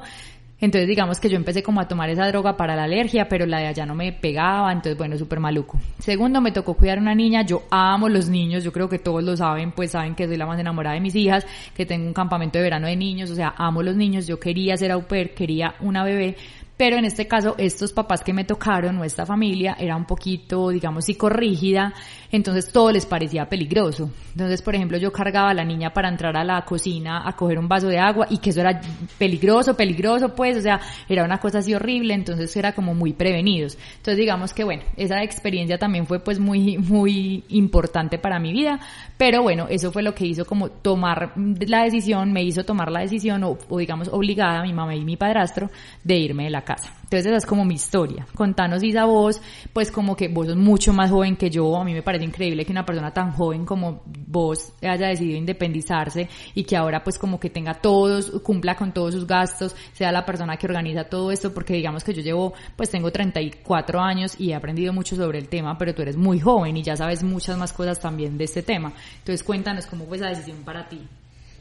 Entonces 0.58 0.88
digamos 0.88 1.20
que 1.20 1.28
yo 1.28 1.36
empecé 1.36 1.62
como 1.62 1.80
a 1.80 1.88
tomar 1.88 2.08
esa 2.08 2.26
droga 2.28 2.56
para 2.56 2.74
la 2.74 2.84
alergia, 2.84 3.28
pero 3.28 3.44
la 3.44 3.58
de 3.58 3.66
allá 3.66 3.84
no 3.84 3.94
me 3.94 4.12
pegaba, 4.12 4.72
entonces 4.72 4.96
bueno, 4.96 5.18
súper 5.18 5.38
maluco. 5.38 5.78
Segundo, 5.98 6.40
me 6.40 6.50
tocó 6.50 6.74
cuidar 6.74 6.98
a 6.98 7.02
una 7.02 7.14
niña, 7.14 7.42
yo 7.42 7.64
amo 7.70 8.08
los 8.08 8.28
niños, 8.28 8.64
yo 8.64 8.72
creo 8.72 8.88
que 8.88 8.98
todos 8.98 9.22
lo 9.22 9.36
saben, 9.36 9.72
pues 9.72 9.90
saben 9.90 10.14
que 10.14 10.26
soy 10.26 10.36
la 10.36 10.46
más 10.46 10.58
enamorada 10.58 10.94
de 10.94 11.00
mis 11.00 11.14
hijas, 11.14 11.46
que 11.74 11.84
tengo 11.84 12.06
un 12.06 12.14
campamento 12.14 12.58
de 12.58 12.64
verano 12.64 12.86
de 12.86 12.96
niños, 12.96 13.30
o 13.30 13.34
sea, 13.34 13.54
amo 13.58 13.82
los 13.82 13.96
niños, 13.96 14.26
yo 14.26 14.40
quería 14.40 14.76
ser 14.76 14.92
au 14.92 15.02
pair, 15.02 15.34
quería 15.34 15.74
una 15.80 16.04
bebé, 16.04 16.36
pero 16.76 16.96
en 16.96 17.06
este 17.06 17.26
caso, 17.26 17.54
estos 17.56 17.92
papás 17.92 18.22
que 18.22 18.34
me 18.34 18.44
tocaron, 18.44 18.96
nuestra 18.96 19.24
familia, 19.24 19.76
era 19.78 19.96
un 19.96 20.04
poquito, 20.04 20.68
digamos, 20.68 21.06
psicorrígida, 21.06 21.94
entonces 22.30 22.70
todo 22.70 22.92
les 22.92 23.06
parecía 23.06 23.48
peligroso. 23.48 24.10
Entonces, 24.32 24.60
por 24.60 24.74
ejemplo, 24.74 24.98
yo 24.98 25.10
cargaba 25.10 25.50
a 25.50 25.54
la 25.54 25.64
niña 25.64 25.94
para 25.94 26.10
entrar 26.10 26.36
a 26.36 26.44
la 26.44 26.62
cocina 26.66 27.26
a 27.26 27.34
coger 27.34 27.58
un 27.58 27.68
vaso 27.68 27.88
de 27.88 27.98
agua 27.98 28.26
y 28.28 28.38
que 28.38 28.50
eso 28.50 28.60
era 28.60 28.78
peligroso, 29.16 29.74
peligroso, 29.74 30.34
pues, 30.34 30.58
o 30.58 30.60
sea, 30.60 30.80
era 31.08 31.24
una 31.24 31.38
cosa 31.38 31.58
así 31.58 31.72
horrible, 31.72 32.12
entonces 32.12 32.54
era 32.56 32.72
como 32.72 32.94
muy 32.94 33.14
prevenidos. 33.14 33.78
Entonces, 33.96 34.18
digamos 34.18 34.52
que 34.52 34.64
bueno, 34.64 34.82
esa 34.98 35.22
experiencia 35.22 35.78
también 35.78 36.06
fue 36.06 36.20
pues 36.20 36.38
muy, 36.38 36.76
muy 36.76 37.44
importante 37.48 38.18
para 38.18 38.38
mi 38.38 38.52
vida, 38.52 38.80
pero 39.16 39.42
bueno, 39.42 39.66
eso 39.70 39.90
fue 39.92 40.02
lo 40.02 40.14
que 40.14 40.26
hizo 40.26 40.44
como 40.44 40.68
tomar 40.68 41.32
la 41.36 41.84
decisión, 41.84 42.32
me 42.34 42.42
hizo 42.42 42.64
tomar 42.64 42.92
la 42.92 43.00
decisión, 43.00 43.42
o, 43.44 43.56
o 43.70 43.78
digamos, 43.78 44.08
obligada 44.08 44.60
a 44.60 44.62
mi 44.62 44.74
mamá 44.74 44.94
y 44.94 45.04
mi 45.04 45.16
padrastro, 45.16 45.70
de 46.04 46.16
irme 46.16 46.44
de 46.44 46.50
la 46.50 46.65
casa. 46.66 46.92
Entonces 47.04 47.26
esa 47.26 47.36
es 47.36 47.46
como 47.46 47.64
mi 47.64 47.76
historia. 47.76 48.26
Contanos 48.34 48.82
Isa 48.82 49.06
vos, 49.06 49.40
pues 49.72 49.90
como 49.90 50.14
que 50.14 50.28
vos 50.28 50.48
sos 50.48 50.56
mucho 50.56 50.92
más 50.92 51.10
joven 51.10 51.36
que 51.36 51.48
yo, 51.48 51.74
a 51.74 51.84
mí 51.84 51.94
me 51.94 52.02
parece 52.02 52.24
increíble 52.24 52.66
que 52.66 52.72
una 52.72 52.84
persona 52.84 53.10
tan 53.14 53.32
joven 53.32 53.64
como 53.64 54.02
vos 54.04 54.74
haya 54.82 55.08
decidido 55.08 55.38
independizarse 55.38 56.28
y 56.54 56.64
que 56.64 56.76
ahora 56.76 57.02
pues 57.02 57.16
como 57.18 57.40
que 57.40 57.48
tenga 57.48 57.72
todos, 57.74 58.30
cumpla 58.42 58.74
con 58.74 58.92
todos 58.92 59.14
sus 59.14 59.26
gastos, 59.26 59.74
sea 59.92 60.12
la 60.12 60.26
persona 60.26 60.58
que 60.58 60.66
organiza 60.66 61.04
todo 61.04 61.30
esto, 61.30 61.54
porque 61.54 61.74
digamos 61.74 62.04
que 62.04 62.12
yo 62.12 62.20
llevo, 62.20 62.52
pues 62.76 62.90
tengo 62.90 63.10
34 63.10 64.00
años 64.00 64.38
y 64.38 64.50
he 64.50 64.54
aprendido 64.54 64.92
mucho 64.92 65.16
sobre 65.16 65.38
el 65.38 65.48
tema, 65.48 65.78
pero 65.78 65.94
tú 65.94 66.02
eres 66.02 66.16
muy 66.16 66.40
joven 66.40 66.76
y 66.76 66.82
ya 66.82 66.96
sabes 66.96 67.22
muchas 67.22 67.56
más 67.56 67.72
cosas 67.72 68.00
también 68.00 68.36
de 68.36 68.44
este 68.44 68.62
tema. 68.62 68.92
Entonces 69.18 69.42
cuéntanos 69.42 69.86
cómo 69.86 70.06
fue 70.06 70.16
esa 70.16 70.28
decisión 70.28 70.64
para 70.64 70.88
ti. 70.88 71.00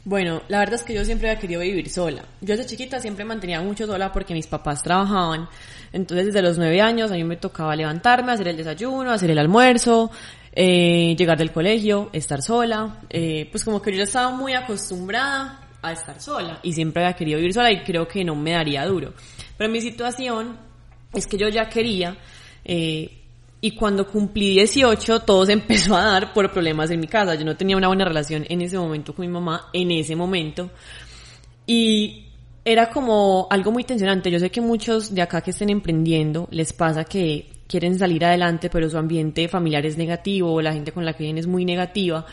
Bueno, 0.06 0.44
la 0.50 0.60
verdad 0.60 0.76
es 0.76 0.84
que 0.84 0.94
yo 0.94 1.04
siempre 1.04 1.30
había 1.30 1.42
querido 1.42 1.62
vivir 1.62 1.90
sola. 1.90 2.24
Yo 2.40 2.56
desde 2.56 2.68
chiquita 2.68 3.00
siempre 3.00 3.26
mantenía 3.26 3.60
mucho 3.62 3.88
sola 3.88 4.12
porque 4.12 4.36
mis 4.36 4.46
papás 4.46 4.84
trabajaban. 4.84 5.50
Entonces 5.92 6.28
desde 6.28 6.44
los 6.44 6.60
nueve 6.60 6.80
años 6.80 7.12
a 7.12 7.16
mí 7.16 7.24
me 7.24 7.38
tocaba 7.38 7.76
levantarme, 7.76 8.32
hacer 8.32 8.50
el 8.50 8.58
desayuno, 8.58 9.12
hacer 9.12 9.32
el 9.32 9.40
almuerzo, 9.40 10.12
eh, 10.54 11.16
llegar 11.18 11.40
del 11.40 11.52
colegio, 11.52 12.12
estar 12.14 12.44
sola. 12.44 13.00
Eh, 13.10 13.48
pues 13.50 13.66
como 13.66 13.82
que 13.82 13.92
yo 13.92 13.98
ya 13.98 14.04
estaba 14.04 14.30
muy 14.30 14.54
acostumbrada 14.54 15.60
a 15.82 15.92
estar 15.94 16.22
sola 16.22 16.60
y 16.62 16.72
siempre 16.74 17.04
había 17.04 17.16
querido 17.16 17.38
vivir 17.38 17.54
sola 17.54 17.72
y 17.72 17.82
creo 17.82 18.08
que 18.08 18.24
no 18.24 18.36
me 18.36 18.52
daría 18.52 18.86
duro. 18.86 19.16
Pero 19.58 19.72
mi 19.72 19.82
situación 19.82 20.56
es 21.14 21.26
que 21.26 21.38
yo 21.38 21.50
ya 21.50 21.68
quería, 21.68 22.16
eh, 22.64 23.25
y 23.66 23.72
cuando 23.72 24.06
cumplí 24.06 24.52
18 24.52 25.22
todo 25.22 25.44
se 25.44 25.54
empezó 25.54 25.96
a 25.96 26.06
dar 26.06 26.34
por 26.34 26.52
problemas 26.52 26.92
en 26.92 27.00
mi 27.00 27.08
casa. 27.08 27.34
Yo 27.34 27.44
no 27.44 27.58
tenía 27.58 27.76
una 27.76 27.88
buena 27.88 28.06
relación 28.06 28.46
en 28.48 28.62
ese 28.62 28.78
momento 28.78 29.16
con 29.16 29.26
mi 29.26 29.32
mamá, 29.32 29.70
en 29.74 29.90
ese 29.90 30.16
momento. 30.16 30.70
Y 31.66 32.26
era 32.64 32.92
como 32.92 33.48
algo 33.50 33.72
muy 33.72 33.84
tensionante. 33.84 34.30
Yo 34.30 34.38
sé 34.38 34.52
que 34.52 34.62
muchos 34.62 35.16
de 35.16 35.24
acá 35.24 35.42
que 35.42 35.50
estén 35.50 35.72
emprendiendo 35.72 36.48
les 36.52 36.74
pasa 36.74 37.06
que 37.06 37.50
quieren 37.66 37.98
salir 37.98 38.24
adelante, 38.24 38.70
pero 38.70 38.88
su 38.88 39.00
ambiente 39.00 39.48
familiar 39.48 39.84
es 39.84 39.98
negativo, 39.98 40.62
la 40.62 40.72
gente 40.72 40.92
con 40.92 41.04
la 41.04 41.14
que 41.14 41.24
vienen 41.24 41.40
es 41.40 41.48
muy 41.48 41.66
negativa. 41.66 42.24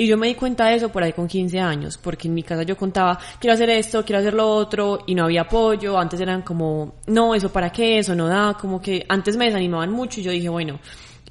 Y 0.00 0.06
yo 0.06 0.16
me 0.16 0.28
di 0.28 0.34
cuenta 0.34 0.64
de 0.64 0.76
eso 0.76 0.88
por 0.88 1.02
ahí 1.02 1.12
con 1.12 1.28
15 1.28 1.60
años, 1.60 1.98
porque 1.98 2.26
en 2.26 2.32
mi 2.32 2.42
casa 2.42 2.62
yo 2.62 2.74
contaba, 2.74 3.18
quiero 3.38 3.52
hacer 3.52 3.68
esto, 3.68 4.02
quiero 4.02 4.20
hacer 4.20 4.32
lo 4.32 4.48
otro, 4.48 5.00
y 5.06 5.14
no 5.14 5.24
había 5.24 5.42
apoyo, 5.42 5.98
antes 5.98 6.18
eran 6.22 6.40
como, 6.40 6.94
no, 7.08 7.34
eso 7.34 7.52
para 7.52 7.70
qué, 7.70 7.98
eso 7.98 8.14
no 8.14 8.26
da, 8.26 8.56
como 8.58 8.80
que 8.80 9.04
antes 9.10 9.36
me 9.36 9.44
desanimaban 9.44 9.90
mucho 9.90 10.20
y 10.20 10.22
yo 10.22 10.30
dije, 10.30 10.48
bueno, 10.48 10.80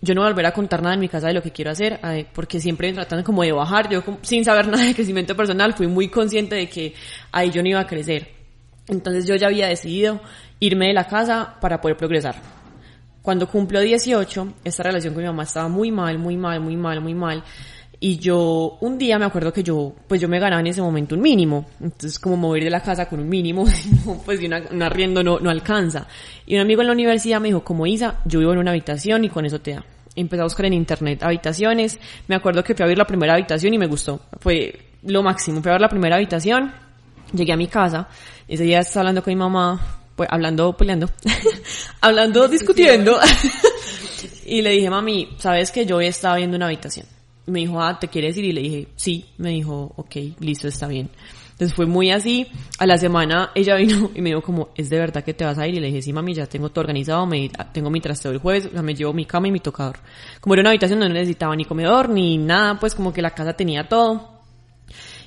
yo 0.04 0.14
no 0.14 0.22
voy 0.22 0.28
a 0.28 0.34
volver 0.34 0.46
a 0.46 0.52
contar 0.52 0.84
nada 0.84 0.94
en 0.94 1.00
mi 1.00 1.10
casa 1.10 1.30
de 1.30 1.34
lo 1.34 1.42
que 1.42 1.50
quiero 1.50 1.72
hacer, 1.72 2.00
porque 2.32 2.60
siempre 2.60 2.94
tratan 2.94 3.24
como 3.24 3.42
de 3.42 3.54
bajar, 3.54 3.90
yo 3.90 4.04
sin 4.22 4.46
saber 4.46 4.68
nada 4.70 4.84
de 4.84 4.94
crecimiento 4.94 5.36
personal 5.36 5.74
fui 5.74 5.88
muy 5.88 6.08
consciente 6.08 6.56
de 6.56 6.70
que 6.70 6.94
ahí 7.32 7.50
yo 7.50 7.64
no 7.64 7.70
iba 7.70 7.80
a 7.80 7.88
crecer. 7.88 8.30
Entonces 8.88 9.26
yo 9.26 9.34
ya 9.34 9.48
había 9.48 9.68
decidido 9.68 10.22
irme 10.60 10.90
de 10.90 10.94
la 10.94 11.08
casa 11.08 11.56
para 11.60 11.82
poder 11.82 11.98
progresar. 11.98 12.36
Cuando 13.24 13.48
cumplo 13.48 13.80
18, 13.82 14.54
esta 14.64 14.84
relación 14.84 15.14
con 15.14 15.24
mi 15.24 15.28
mamá 15.28 15.44
estaba 15.44 15.68
muy 15.68 15.92
mal, 15.92 16.20
muy 16.20 16.38
mal, 16.38 16.60
muy 16.62 16.78
mal, 16.78 17.02
muy 17.02 17.16
mal. 17.16 17.44
Y 18.02 18.18
yo, 18.18 18.78
un 18.80 18.98
día 18.98 19.20
me 19.20 19.26
acuerdo 19.26 19.52
que 19.52 19.62
yo, 19.62 19.94
pues 20.08 20.22
yo 20.22 20.30
me 20.30 20.40
ganaba 20.40 20.62
en 20.62 20.68
ese 20.68 20.82
momento 20.82 21.16
un 21.16 21.22
mínimo. 21.22 21.66
Entonces, 21.82 22.18
como 22.18 22.38
mover 22.38 22.64
de 22.64 22.70
la 22.70 22.82
casa 22.82 23.10
con 23.10 23.20
un 23.20 23.28
mínimo, 23.28 23.66
pues 24.26 24.40
una, 24.42 24.64
un 24.72 24.82
arriendo 24.82 25.22
no, 25.22 25.40
no 25.40 25.50
alcanza. 25.50 26.08
Y 26.46 26.56
un 26.56 26.62
amigo 26.62 26.82
en 26.82 26.88
la 26.88 26.94
universidad 26.94 27.42
me 27.42 27.50
dijo, 27.50 27.62
como 27.62 27.86
Isa, 27.86 28.22
yo 28.24 28.40
vivo 28.40 28.54
en 28.54 28.60
una 28.60 28.72
habitación 28.72 29.26
y 29.26 29.30
con 29.30 29.46
eso 29.46 29.60
te 29.60 29.74
da. 29.74 29.86
Empecé 30.16 30.42
a 30.42 30.46
buscar 30.46 30.66
en 30.68 30.74
internet 30.74 31.24
habitaciones. 31.24 32.00
Me 32.28 32.36
acuerdo 32.36 32.64
que 32.64 32.74
fui 32.74 32.84
a 32.84 32.88
ver 32.88 32.98
la 32.98 33.06
primera 33.06 33.34
habitación 33.34 33.74
y 33.74 33.78
me 33.78 33.88
gustó. 33.88 34.22
Fue 34.40 34.80
lo 35.04 35.22
máximo. 35.22 35.62
Fui 35.62 35.70
a 35.70 35.74
ver 35.74 35.82
la 35.82 35.90
primera 35.90 36.16
habitación. 36.16 36.72
Llegué 37.34 37.52
a 37.52 37.58
mi 37.58 37.68
casa. 37.68 38.08
Ese 38.48 38.64
día 38.64 38.80
estaba 38.80 39.02
hablando 39.02 39.24
con 39.24 39.34
mi 39.34 39.38
mamá, 39.38 40.00
pues 40.16 40.30
hablando, 40.32 40.76
peleando, 40.76 41.10
hablando, 42.02 42.48
discutiendo. 42.48 43.20
y 44.46 44.62
le 44.62 44.72
dije, 44.72 44.90
mami, 44.90 45.36
sabes 45.38 45.70
que 45.72 45.86
yo 45.86 46.00
estaba 46.00 46.38
viendo 46.38 46.56
una 46.56 46.66
habitación 46.68 47.06
me 47.52 47.60
dijo, 47.60 47.82
ah, 47.82 48.00
¿te 48.00 48.08
quieres 48.08 48.38
ir? 48.38 48.46
Y 48.46 48.52
le 48.52 48.62
dije, 48.62 48.88
sí. 48.96 49.26
Me 49.38 49.50
dijo, 49.50 49.94
ok, 49.96 50.16
listo, 50.40 50.68
está 50.68 50.88
bien. 50.88 51.10
Entonces 51.60 51.76
fue 51.76 51.86
muy 51.86 52.10
así. 52.10 52.48
A 52.78 52.86
la 52.86 52.98
semana 52.98 53.52
ella 53.54 53.76
vino 53.76 54.12
y 54.16 54.22
me 54.22 54.30
dijo 54.30 54.42
como, 54.42 54.70
¿es 54.76 54.90
de 54.90 54.98
verdad 54.98 55.24
que 55.24 55.34
te 55.34 55.44
vas 55.44 55.58
a 55.58 55.68
ir? 55.68 55.76
Y 55.76 55.80
le 55.82 55.88
dije, 55.88 56.02
sí, 56.02 56.14
mami, 56.14 56.34
ya 56.34 56.46
tengo 56.46 56.70
todo 56.70 56.82
organizado, 56.82 57.26
me, 57.26 57.52
tengo 57.74 57.90
mi 57.90 58.00
trasteo 58.00 58.32
el 58.32 58.38
jueves, 58.38 58.68
o 58.68 58.70
sea, 58.70 58.82
me 58.82 58.96
llevo 58.96 59.12
mi 59.12 59.26
cama 59.26 59.50
y 59.50 59.52
mi 59.52 59.60
tocador. 59.60 59.98
Como 60.40 60.54
era 60.54 60.62
una 60.62 60.70
habitación 60.70 61.00
donde 61.00 61.14
no 61.14 61.20
necesitaba 61.20 61.56
ni 61.58 61.66
comedor, 61.66 62.08
ni 62.10 62.38
nada, 62.38 62.80
pues 62.80 62.96
como 62.96 63.12
que 63.12 63.22
la 63.22 63.32
casa 63.32 63.54
tenía 63.54 63.90
todo. 63.90 64.40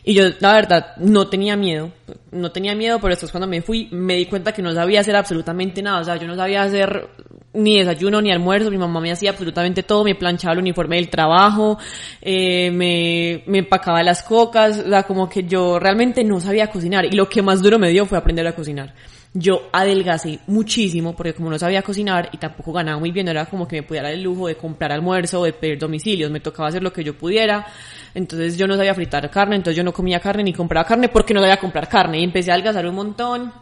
Y 0.04 0.14
yo, 0.14 0.24
la 0.40 0.54
verdad, 0.54 0.96
no 0.96 1.28
tenía 1.28 1.56
miedo. 1.56 1.92
No 2.32 2.50
tenía 2.50 2.74
miedo, 2.74 2.98
pero 2.98 3.10
después 3.10 3.30
cuando 3.30 3.46
me 3.46 3.62
fui, 3.62 3.88
me 3.92 4.16
di 4.16 4.26
cuenta 4.26 4.52
que 4.52 4.62
no 4.62 4.72
sabía 4.72 5.00
hacer 5.00 5.14
absolutamente 5.14 5.82
nada. 5.82 6.00
O 6.00 6.04
sea, 6.04 6.16
yo 6.16 6.26
no 6.26 6.34
sabía 6.34 6.62
hacer 6.62 7.08
ni 7.54 7.78
desayuno 7.78 8.20
ni 8.20 8.32
almuerzo. 8.32 8.70
Mi 8.70 8.78
mamá 8.78 9.00
me 9.00 9.12
hacía 9.12 9.30
absolutamente 9.30 9.82
todo. 9.82 10.04
Me 10.04 10.14
planchaba 10.14 10.54
el 10.54 10.60
uniforme 10.60 10.96
del 10.96 11.08
trabajo, 11.08 11.78
eh, 12.20 12.70
me, 12.70 13.42
me 13.46 13.58
empacaba 13.58 14.02
las 14.02 14.22
cocas. 14.22 14.78
O 14.78 14.88
sea, 14.88 15.02
como 15.04 15.28
que 15.28 15.44
yo 15.44 15.78
realmente 15.78 16.24
no 16.24 16.40
sabía 16.40 16.68
cocinar. 16.70 17.04
Y 17.04 17.12
lo 17.12 17.28
que 17.28 17.42
más 17.42 17.62
duro 17.62 17.78
me 17.78 17.90
dio 17.90 18.06
fue 18.06 18.18
aprender 18.18 18.46
a 18.46 18.54
cocinar 18.54 18.94
yo 19.34 19.68
adelgacé 19.72 20.40
muchísimo 20.46 21.16
porque 21.16 21.32
como 21.32 21.48
no 21.48 21.58
sabía 21.58 21.82
cocinar 21.82 22.28
y 22.32 22.36
tampoco 22.36 22.72
ganaba 22.72 22.98
muy 22.98 23.10
bien, 23.12 23.28
era 23.28 23.46
como 23.46 23.66
que 23.66 23.76
me 23.76 23.82
pudiera 23.82 24.10
el 24.10 24.22
lujo 24.22 24.46
de 24.46 24.56
comprar 24.56 24.92
almuerzo 24.92 25.40
o 25.40 25.44
de 25.44 25.54
pedir 25.54 25.78
domicilios, 25.78 26.30
me 26.30 26.40
tocaba 26.40 26.68
hacer 26.68 26.82
lo 26.82 26.92
que 26.92 27.02
yo 27.02 27.16
pudiera, 27.16 27.66
entonces 28.14 28.58
yo 28.58 28.66
no 28.66 28.76
sabía 28.76 28.94
fritar 28.94 29.30
carne, 29.30 29.56
entonces 29.56 29.76
yo 29.76 29.84
no 29.84 29.92
comía 29.92 30.20
carne 30.20 30.44
ni 30.44 30.52
compraba 30.52 30.86
carne 30.86 31.08
porque 31.08 31.32
no 31.32 31.40
sabía 31.40 31.56
comprar 31.56 31.88
carne 31.88 32.20
y 32.20 32.24
empecé 32.24 32.50
a 32.50 32.54
adelgazar 32.54 32.86
un 32.86 32.94
montón 32.94 33.52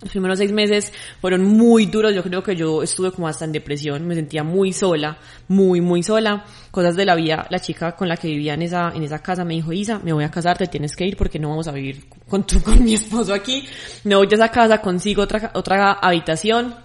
los 0.00 0.10
primeros 0.10 0.38
seis 0.38 0.52
meses 0.52 0.92
fueron 1.20 1.44
muy 1.44 1.86
duros, 1.86 2.14
yo 2.14 2.22
creo 2.22 2.42
que 2.42 2.54
yo 2.54 2.82
estuve 2.84 3.10
como 3.10 3.26
hasta 3.26 3.44
en 3.44 3.52
depresión, 3.52 4.06
me 4.06 4.14
sentía 4.14 4.44
muy 4.44 4.72
sola, 4.72 5.18
muy, 5.48 5.80
muy 5.80 6.04
sola. 6.04 6.44
Cosas 6.70 6.94
de 6.94 7.04
la 7.04 7.16
vida, 7.16 7.46
la 7.50 7.58
chica 7.58 7.96
con 7.96 8.08
la 8.08 8.16
que 8.16 8.28
vivía 8.28 8.54
en 8.54 8.62
esa, 8.62 8.92
en 8.94 9.02
esa 9.02 9.18
casa 9.18 9.44
me 9.44 9.54
dijo, 9.54 9.72
Isa, 9.72 9.98
me 9.98 10.12
voy 10.12 10.22
a 10.22 10.30
casar, 10.30 10.56
te 10.56 10.68
tienes 10.68 10.94
que 10.94 11.04
ir 11.04 11.16
porque 11.16 11.40
no 11.40 11.48
vamos 11.48 11.66
a 11.66 11.72
vivir 11.72 12.04
con 12.28 12.46
tu, 12.46 12.60
con 12.62 12.82
mi 12.84 12.94
esposo 12.94 13.34
aquí. 13.34 13.66
Me 14.04 14.14
voy 14.14 14.28
a 14.30 14.34
esa 14.34 14.50
casa, 14.50 14.80
consigo 14.80 15.22
otra, 15.22 15.50
otra 15.54 15.94
habitación 15.94 16.76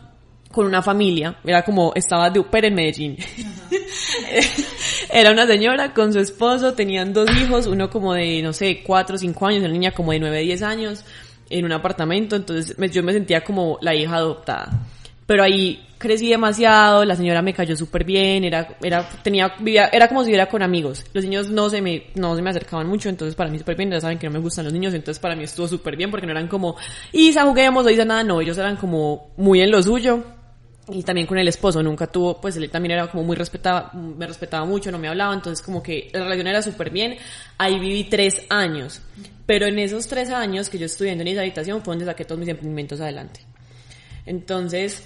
con 0.51 0.65
una 0.65 0.81
familia, 0.81 1.37
era 1.43 1.63
como, 1.63 1.93
estaba 1.95 2.29
de 2.29 2.39
Uper 2.39 2.65
en 2.65 2.75
Medellín. 2.75 3.17
era 5.11 5.31
una 5.31 5.47
señora 5.47 5.93
con 5.93 6.13
su 6.13 6.19
esposo, 6.19 6.73
tenían 6.73 7.11
dos 7.11 7.29
hijos, 7.41 7.67
uno 7.67 7.89
como 7.89 8.13
de, 8.13 8.41
no 8.41 8.53
sé, 8.53 8.83
cuatro 8.83 9.15
o 9.15 9.19
cinco 9.19 9.47
años, 9.47 9.63
una 9.63 9.73
niña 9.73 9.91
como 9.91 10.11
de 10.11 10.19
nueve, 10.19 10.41
diez 10.41 10.61
años 10.61 11.05
en 11.57 11.65
un 11.65 11.71
apartamento, 11.71 12.35
entonces 12.35 12.75
yo 12.91 13.03
me 13.03 13.13
sentía 13.13 13.43
como 13.43 13.77
la 13.81 13.95
hija 13.95 14.15
adoptada. 14.15 14.87
Pero 15.25 15.43
ahí 15.43 15.87
crecí 15.97 16.29
demasiado, 16.29 17.05
la 17.05 17.15
señora 17.15 17.41
me 17.41 17.53
cayó 17.53 17.77
súper 17.77 18.03
bien, 18.03 18.43
era, 18.43 18.75
era, 18.81 19.07
tenía, 19.23 19.53
vivía, 19.59 19.87
era 19.87 20.09
como 20.09 20.21
si 20.21 20.27
viviera 20.27 20.49
con 20.49 20.61
amigos. 20.61 21.05
Los 21.13 21.23
niños 21.23 21.49
no 21.49 21.69
se 21.69 21.81
me, 21.81 22.07
no 22.15 22.35
se 22.35 22.41
me 22.41 22.49
acercaban 22.49 22.87
mucho, 22.87 23.07
entonces 23.07 23.35
para 23.35 23.49
mí 23.49 23.57
súper 23.57 23.77
bien, 23.77 23.89
ya 23.89 24.01
saben 24.01 24.19
que 24.19 24.27
no 24.27 24.33
me 24.33 24.39
gustan 24.39 24.65
los 24.65 24.73
niños, 24.73 24.93
entonces 24.93 25.19
para 25.21 25.35
mí 25.35 25.43
estuvo 25.43 25.67
súper 25.67 25.95
bien 25.95 26.11
porque 26.11 26.25
no 26.25 26.33
eran 26.33 26.47
como, 26.47 26.75
Isa, 27.13 27.45
juguemos, 27.45 27.85
o 27.85 27.89
Isa, 27.89 28.03
nada, 28.03 28.23
no, 28.23 28.41
ellos 28.41 28.57
eran 28.57 28.75
como 28.75 29.31
muy 29.37 29.61
en 29.61 29.71
lo 29.71 29.81
suyo. 29.81 30.23
Y 30.89 31.03
también 31.03 31.27
con 31.27 31.37
el 31.37 31.47
esposo, 31.47 31.81
nunca 31.81 32.07
tuvo, 32.07 32.41
pues 32.41 32.57
él 32.57 32.69
también 32.69 32.91
era 32.91 33.07
como 33.07 33.23
muy 33.23 33.37
respetaba, 33.37 33.91
me 33.93 34.27
respetaba 34.27 34.65
mucho, 34.65 34.91
no 34.91 34.99
me 34.99 35.07
hablaba, 35.07 35.33
entonces 35.33 35.65
como 35.65 35.81
que 35.81 36.09
la 36.11 36.23
relación 36.23 36.47
era 36.47 36.61
súper 36.61 36.89
bien. 36.89 37.15
Ahí 37.57 37.79
viví 37.79 38.03
tres 38.05 38.41
años. 38.49 39.01
Pero 39.45 39.65
en 39.65 39.79
esos 39.79 40.07
tres 40.07 40.29
años 40.29 40.69
que 40.69 40.77
yo 40.77 40.85
estudiando 40.85 41.21
en 41.21 41.29
esa 41.29 41.41
habitación 41.41 41.81
fue 41.81 41.93
donde 41.93 42.05
saqué 42.05 42.25
todos 42.25 42.39
mis 42.39 42.49
emprendimientos 42.49 42.99
adelante. 42.99 43.41
Entonces, 44.25 45.03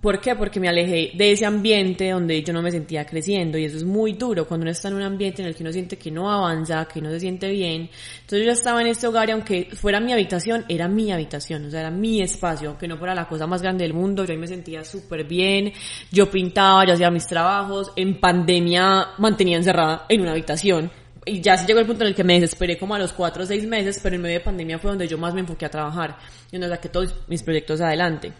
¿por 0.00 0.20
qué? 0.20 0.34
Porque 0.34 0.60
me 0.60 0.68
alejé 0.68 1.12
de 1.14 1.32
ese 1.32 1.46
ambiente 1.46 2.10
donde 2.10 2.42
yo 2.42 2.52
no 2.52 2.62
me 2.62 2.70
sentía 2.70 3.04
creciendo 3.04 3.58
y 3.58 3.64
eso 3.64 3.76
es 3.76 3.84
muy 3.84 4.12
duro 4.14 4.46
cuando 4.46 4.64
uno 4.64 4.70
está 4.70 4.88
en 4.88 4.94
un 4.94 5.02
ambiente 5.02 5.42
en 5.42 5.48
el 5.48 5.54
que 5.54 5.62
uno 5.62 5.72
siente 5.72 5.96
que 5.96 6.10
no 6.10 6.30
avanza, 6.30 6.86
que 6.86 7.00
no 7.00 7.10
se 7.10 7.20
siente 7.20 7.48
bien. 7.50 7.90
Entonces 8.20 8.46
yo 8.46 8.52
estaba 8.52 8.80
en 8.80 8.88
este 8.88 9.06
hogar 9.06 9.28
y 9.28 9.32
aunque 9.32 9.68
fuera 9.72 10.00
mi 10.00 10.12
habitación, 10.12 10.64
era 10.68 10.88
mi 10.88 11.12
habitación, 11.12 11.66
o 11.66 11.70
sea, 11.70 11.80
era 11.80 11.90
mi 11.90 12.22
espacio, 12.22 12.70
aunque 12.70 12.88
no 12.88 12.96
fuera 12.96 13.14
la 13.14 13.26
cosa 13.26 13.46
más 13.46 13.62
grande 13.62 13.84
del 13.84 13.94
mundo, 13.94 14.24
yo 14.24 14.32
ahí 14.32 14.38
me 14.38 14.46
sentía 14.46 14.84
súper 14.84 15.24
bien, 15.24 15.72
yo 16.10 16.30
pintaba, 16.30 16.84
yo 16.84 16.94
hacía 16.94 17.10
mis 17.10 17.26
trabajos, 17.26 17.92
en 17.96 18.20
pandemia 18.20 19.08
mantenía 19.18 19.56
encerrada 19.56 20.06
en 20.08 20.20
una 20.20 20.32
habitación 20.32 20.90
y 21.26 21.40
ya 21.40 21.56
se 21.56 21.66
llegó 21.66 21.80
el 21.80 21.86
punto 21.86 22.04
en 22.04 22.08
el 22.08 22.14
que 22.14 22.24
me 22.24 22.34
desesperé 22.34 22.78
como 22.78 22.94
a 22.94 22.98
los 22.98 23.12
cuatro 23.12 23.42
o 23.42 23.46
seis 23.46 23.66
meses, 23.66 24.00
pero 24.02 24.16
en 24.16 24.22
medio 24.22 24.38
de 24.38 24.44
pandemia 24.44 24.78
fue 24.78 24.90
donde 24.90 25.06
yo 25.06 25.18
más 25.18 25.34
me 25.34 25.40
enfoqué 25.40 25.66
a 25.66 25.70
trabajar 25.70 26.16
y 26.50 26.58
donde 26.58 26.74
saqué 26.74 26.88
todos 26.88 27.14
mis 27.28 27.42
proyectos 27.42 27.80
adelante. 27.80 28.32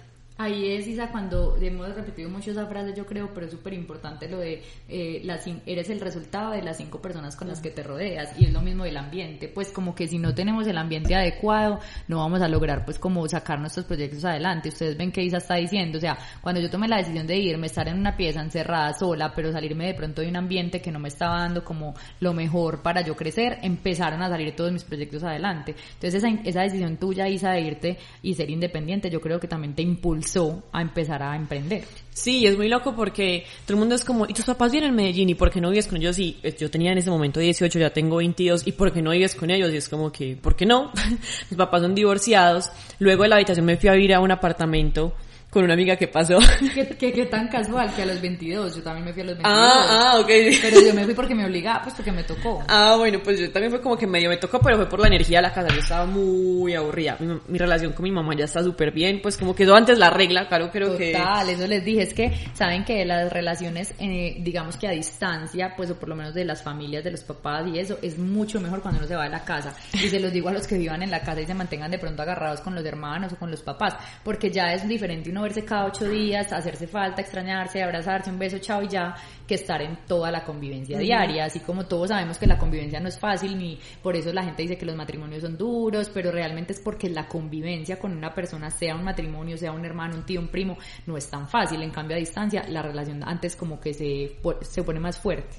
Ahí 0.42 0.72
es, 0.72 0.86
Isa, 0.86 1.10
cuando 1.10 1.58
hemos 1.60 1.94
repetido 1.94 2.30
mucho 2.30 2.50
esa 2.50 2.66
frase, 2.66 2.94
yo 2.96 3.04
creo, 3.04 3.28
pero 3.34 3.44
es 3.44 3.52
súper 3.52 3.74
importante 3.74 4.26
lo 4.26 4.38
de 4.38 4.62
eh, 4.88 5.20
las, 5.22 5.46
eres 5.66 5.90
el 5.90 6.00
resultado 6.00 6.52
de 6.52 6.62
las 6.62 6.78
cinco 6.78 7.02
personas 7.02 7.36
con 7.36 7.48
las 7.48 7.60
que 7.60 7.68
te 7.68 7.82
rodeas 7.82 8.32
y 8.40 8.46
es 8.46 8.52
lo 8.54 8.62
mismo 8.62 8.84
del 8.84 8.96
ambiente, 8.96 9.48
pues 9.48 9.70
como 9.70 9.94
que 9.94 10.08
si 10.08 10.16
no 10.16 10.34
tenemos 10.34 10.66
el 10.66 10.78
ambiente 10.78 11.14
adecuado, 11.14 11.80
no 12.08 12.20
vamos 12.20 12.40
a 12.40 12.48
lograr 12.48 12.86
pues 12.86 12.98
como 12.98 13.28
sacar 13.28 13.60
nuestros 13.60 13.84
proyectos 13.84 14.24
adelante. 14.24 14.70
Ustedes 14.70 14.96
ven 14.96 15.12
que 15.12 15.22
Isa 15.22 15.36
está 15.36 15.56
diciendo, 15.56 15.98
o 15.98 16.00
sea, 16.00 16.16
cuando 16.40 16.58
yo 16.58 16.70
tomé 16.70 16.88
la 16.88 16.96
decisión 16.96 17.26
de 17.26 17.36
irme, 17.36 17.66
estar 17.66 17.86
en 17.88 17.98
una 17.98 18.16
pieza 18.16 18.40
encerrada 18.40 18.94
sola, 18.94 19.34
pero 19.36 19.52
salirme 19.52 19.88
de 19.88 19.94
pronto 19.94 20.22
de 20.22 20.28
un 20.28 20.36
ambiente 20.36 20.80
que 20.80 20.90
no 20.90 21.00
me 21.00 21.08
estaba 21.08 21.40
dando 21.40 21.62
como 21.62 21.92
lo 22.20 22.32
mejor 22.32 22.80
para 22.80 23.02
yo 23.02 23.14
crecer, 23.14 23.58
empezaron 23.60 24.22
a 24.22 24.30
salir 24.30 24.56
todos 24.56 24.72
mis 24.72 24.84
proyectos 24.84 25.22
adelante. 25.22 25.76
Entonces 25.96 26.14
esa, 26.14 26.30
esa 26.44 26.62
decisión 26.62 26.96
tuya, 26.96 27.28
Isa, 27.28 27.50
de 27.50 27.60
irte 27.60 27.98
y 28.22 28.32
ser 28.32 28.48
independiente, 28.48 29.10
yo 29.10 29.20
creo 29.20 29.38
que 29.38 29.46
también 29.46 29.74
te 29.74 29.82
impulsa 29.82 30.29
a 30.72 30.82
empezar 30.82 31.22
a 31.22 31.36
emprender. 31.36 31.84
Sí, 32.12 32.46
es 32.46 32.56
muy 32.56 32.68
loco 32.68 32.94
porque 32.94 33.44
todo 33.64 33.74
el 33.76 33.80
mundo 33.80 33.94
es 33.94 34.04
como, 34.04 34.26
¿y 34.26 34.34
tus 34.34 34.44
papás 34.44 34.72
vienen 34.72 34.90
en 34.90 34.96
Medellín? 34.96 35.28
¿Y 35.30 35.34
por 35.34 35.50
qué 35.50 35.60
no 35.60 35.70
vives 35.70 35.86
con 35.86 35.98
ellos? 35.98 36.18
Y 36.18 36.38
eh, 36.42 36.54
yo 36.58 36.70
tenía 36.70 36.92
en 36.92 36.98
ese 36.98 37.10
momento 37.10 37.40
18, 37.40 37.78
ya 37.78 37.90
tengo 37.90 38.16
22, 38.16 38.66
¿y 38.66 38.72
por 38.72 38.92
qué 38.92 39.00
no 39.00 39.10
vives 39.10 39.34
con 39.34 39.50
ellos? 39.50 39.72
Y 39.72 39.76
es 39.76 39.88
como 39.88 40.12
que, 40.12 40.36
¿por 40.36 40.54
qué 40.56 40.66
no? 40.66 40.92
Mis 41.50 41.56
papás 41.56 41.82
son 41.82 41.94
divorciados. 41.94 42.70
Luego 42.98 43.22
de 43.22 43.30
la 43.30 43.36
habitación 43.36 43.64
me 43.64 43.76
fui 43.76 43.88
a 43.88 43.92
vivir 43.92 44.14
a 44.14 44.20
un 44.20 44.30
apartamento 44.30 45.14
con 45.50 45.64
una 45.64 45.74
amiga 45.74 45.96
que 45.96 46.06
pasó. 46.06 46.38
¿Qué, 46.74 46.86
qué, 46.96 47.12
qué 47.12 47.26
tan 47.26 47.48
casual 47.48 47.92
que 47.94 48.02
a 48.02 48.06
los 48.06 48.20
22, 48.20 48.76
yo 48.76 48.82
también 48.82 49.06
me 49.06 49.12
fui 49.12 49.22
a 49.22 49.24
los 49.26 49.34
22. 49.34 49.52
Ah, 49.52 50.12
ah, 50.14 50.20
ok. 50.20 50.28
Pero 50.62 50.80
yo 50.80 50.94
me 50.94 51.04
fui 51.04 51.14
porque 51.14 51.34
me 51.34 51.44
obligaba, 51.44 51.82
pues 51.82 51.94
porque 51.94 52.12
me 52.12 52.22
tocó. 52.22 52.62
Ah, 52.68 52.94
bueno, 52.96 53.18
pues 53.22 53.40
yo 53.40 53.50
también 53.50 53.72
fue 53.72 53.80
como 53.80 53.96
que 53.96 54.06
medio 54.06 54.28
me 54.28 54.36
tocó, 54.36 54.60
pero 54.60 54.76
fue 54.76 54.88
por 54.88 55.00
la 55.00 55.08
energía 55.08 55.38
de 55.38 55.42
la 55.42 55.52
casa. 55.52 55.68
Yo 55.74 55.80
estaba 55.80 56.06
muy 56.06 56.74
aburrida. 56.74 57.16
Mi, 57.18 57.40
mi 57.48 57.58
relación 57.58 57.92
con 57.92 58.04
mi 58.04 58.12
mamá 58.12 58.34
ya 58.36 58.44
está 58.44 58.62
súper 58.62 58.92
bien, 58.92 59.20
pues 59.20 59.36
como 59.36 59.54
quedó 59.54 59.74
antes 59.74 59.98
la 59.98 60.10
regla, 60.10 60.46
claro, 60.46 60.70
creo 60.70 60.96
que... 60.96 61.12
Total, 61.12 61.48
eso 61.48 61.66
les 61.66 61.84
dije. 61.84 62.02
Es 62.02 62.14
que 62.14 62.32
saben 62.54 62.84
que 62.84 63.04
las 63.04 63.32
relaciones, 63.32 63.92
eh, 63.98 64.36
digamos 64.40 64.76
que 64.76 64.86
a 64.86 64.92
distancia, 64.92 65.74
pues 65.76 65.90
o 65.90 65.96
por 65.98 66.08
lo 66.08 66.14
menos 66.14 66.32
de 66.32 66.44
las 66.44 66.62
familias, 66.62 67.02
de 67.02 67.10
los 67.10 67.22
papás 67.22 67.66
y 67.66 67.78
eso, 67.78 67.98
es 68.02 68.18
mucho 68.18 68.60
mejor 68.60 68.82
cuando 68.82 68.98
uno 69.00 69.08
se 69.08 69.16
va 69.16 69.24
de 69.24 69.30
la 69.30 69.44
casa. 69.44 69.74
Y 69.94 70.08
se 70.08 70.20
los 70.20 70.32
digo 70.32 70.48
a 70.48 70.52
los 70.52 70.66
que 70.66 70.78
vivan 70.78 71.02
en 71.02 71.10
la 71.10 71.20
casa 71.20 71.40
y 71.40 71.46
se 71.46 71.54
mantengan 71.54 71.90
de 71.90 71.98
pronto 71.98 72.22
agarrados 72.22 72.60
con 72.60 72.74
los 72.74 72.84
hermanos 72.84 73.32
o 73.32 73.36
con 73.36 73.50
los 73.50 73.62
papás, 73.62 73.96
porque 74.22 74.50
ya 74.50 74.72
es 74.72 74.86
diferente 74.86 75.30
uno 75.30 75.39
verse 75.42 75.64
cada 75.64 75.86
ocho 75.86 76.08
días, 76.08 76.52
hacerse 76.52 76.86
falta, 76.86 77.22
extrañarse, 77.22 77.82
abrazarse, 77.82 78.30
un 78.30 78.38
beso, 78.38 78.58
chao 78.58 78.82
y 78.82 78.88
ya, 78.88 79.14
que 79.46 79.54
estar 79.54 79.80
en 79.82 79.98
toda 80.06 80.30
la 80.30 80.44
convivencia 80.44 80.98
diaria. 80.98 81.44
Así 81.44 81.60
como 81.60 81.86
todos 81.86 82.08
sabemos 82.08 82.38
que 82.38 82.46
la 82.46 82.58
convivencia 82.58 83.00
no 83.00 83.08
es 83.08 83.18
fácil, 83.18 83.58
ni 83.58 83.78
por 84.02 84.16
eso 84.16 84.32
la 84.32 84.44
gente 84.44 84.62
dice 84.62 84.78
que 84.78 84.86
los 84.86 84.96
matrimonios 84.96 85.42
son 85.42 85.56
duros, 85.56 86.10
pero 86.12 86.30
realmente 86.30 86.72
es 86.72 86.80
porque 86.80 87.08
la 87.08 87.26
convivencia 87.26 87.98
con 87.98 88.16
una 88.16 88.34
persona, 88.34 88.70
sea 88.70 88.94
un 88.94 89.04
matrimonio, 89.04 89.56
sea 89.56 89.72
un 89.72 89.84
hermano, 89.84 90.16
un 90.16 90.24
tío, 90.24 90.40
un 90.40 90.48
primo, 90.48 90.76
no 91.06 91.16
es 91.16 91.28
tan 91.28 91.48
fácil. 91.48 91.82
En 91.82 91.90
cambio, 91.90 92.16
a 92.16 92.20
distancia, 92.20 92.64
la 92.68 92.82
relación 92.82 93.22
antes 93.22 93.56
como 93.56 93.80
que 93.80 93.94
se, 93.94 94.36
se 94.62 94.82
pone 94.82 95.00
más 95.00 95.18
fuerte. 95.18 95.56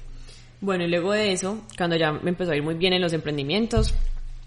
Bueno, 0.60 0.84
y 0.84 0.88
luego 0.88 1.12
de 1.12 1.32
eso, 1.32 1.62
cuando 1.76 1.96
ya 1.96 2.12
me 2.12 2.30
empezó 2.30 2.52
a 2.52 2.56
ir 2.56 2.62
muy 2.62 2.74
bien 2.74 2.92
en 2.92 3.02
los 3.02 3.12
emprendimientos, 3.12 3.92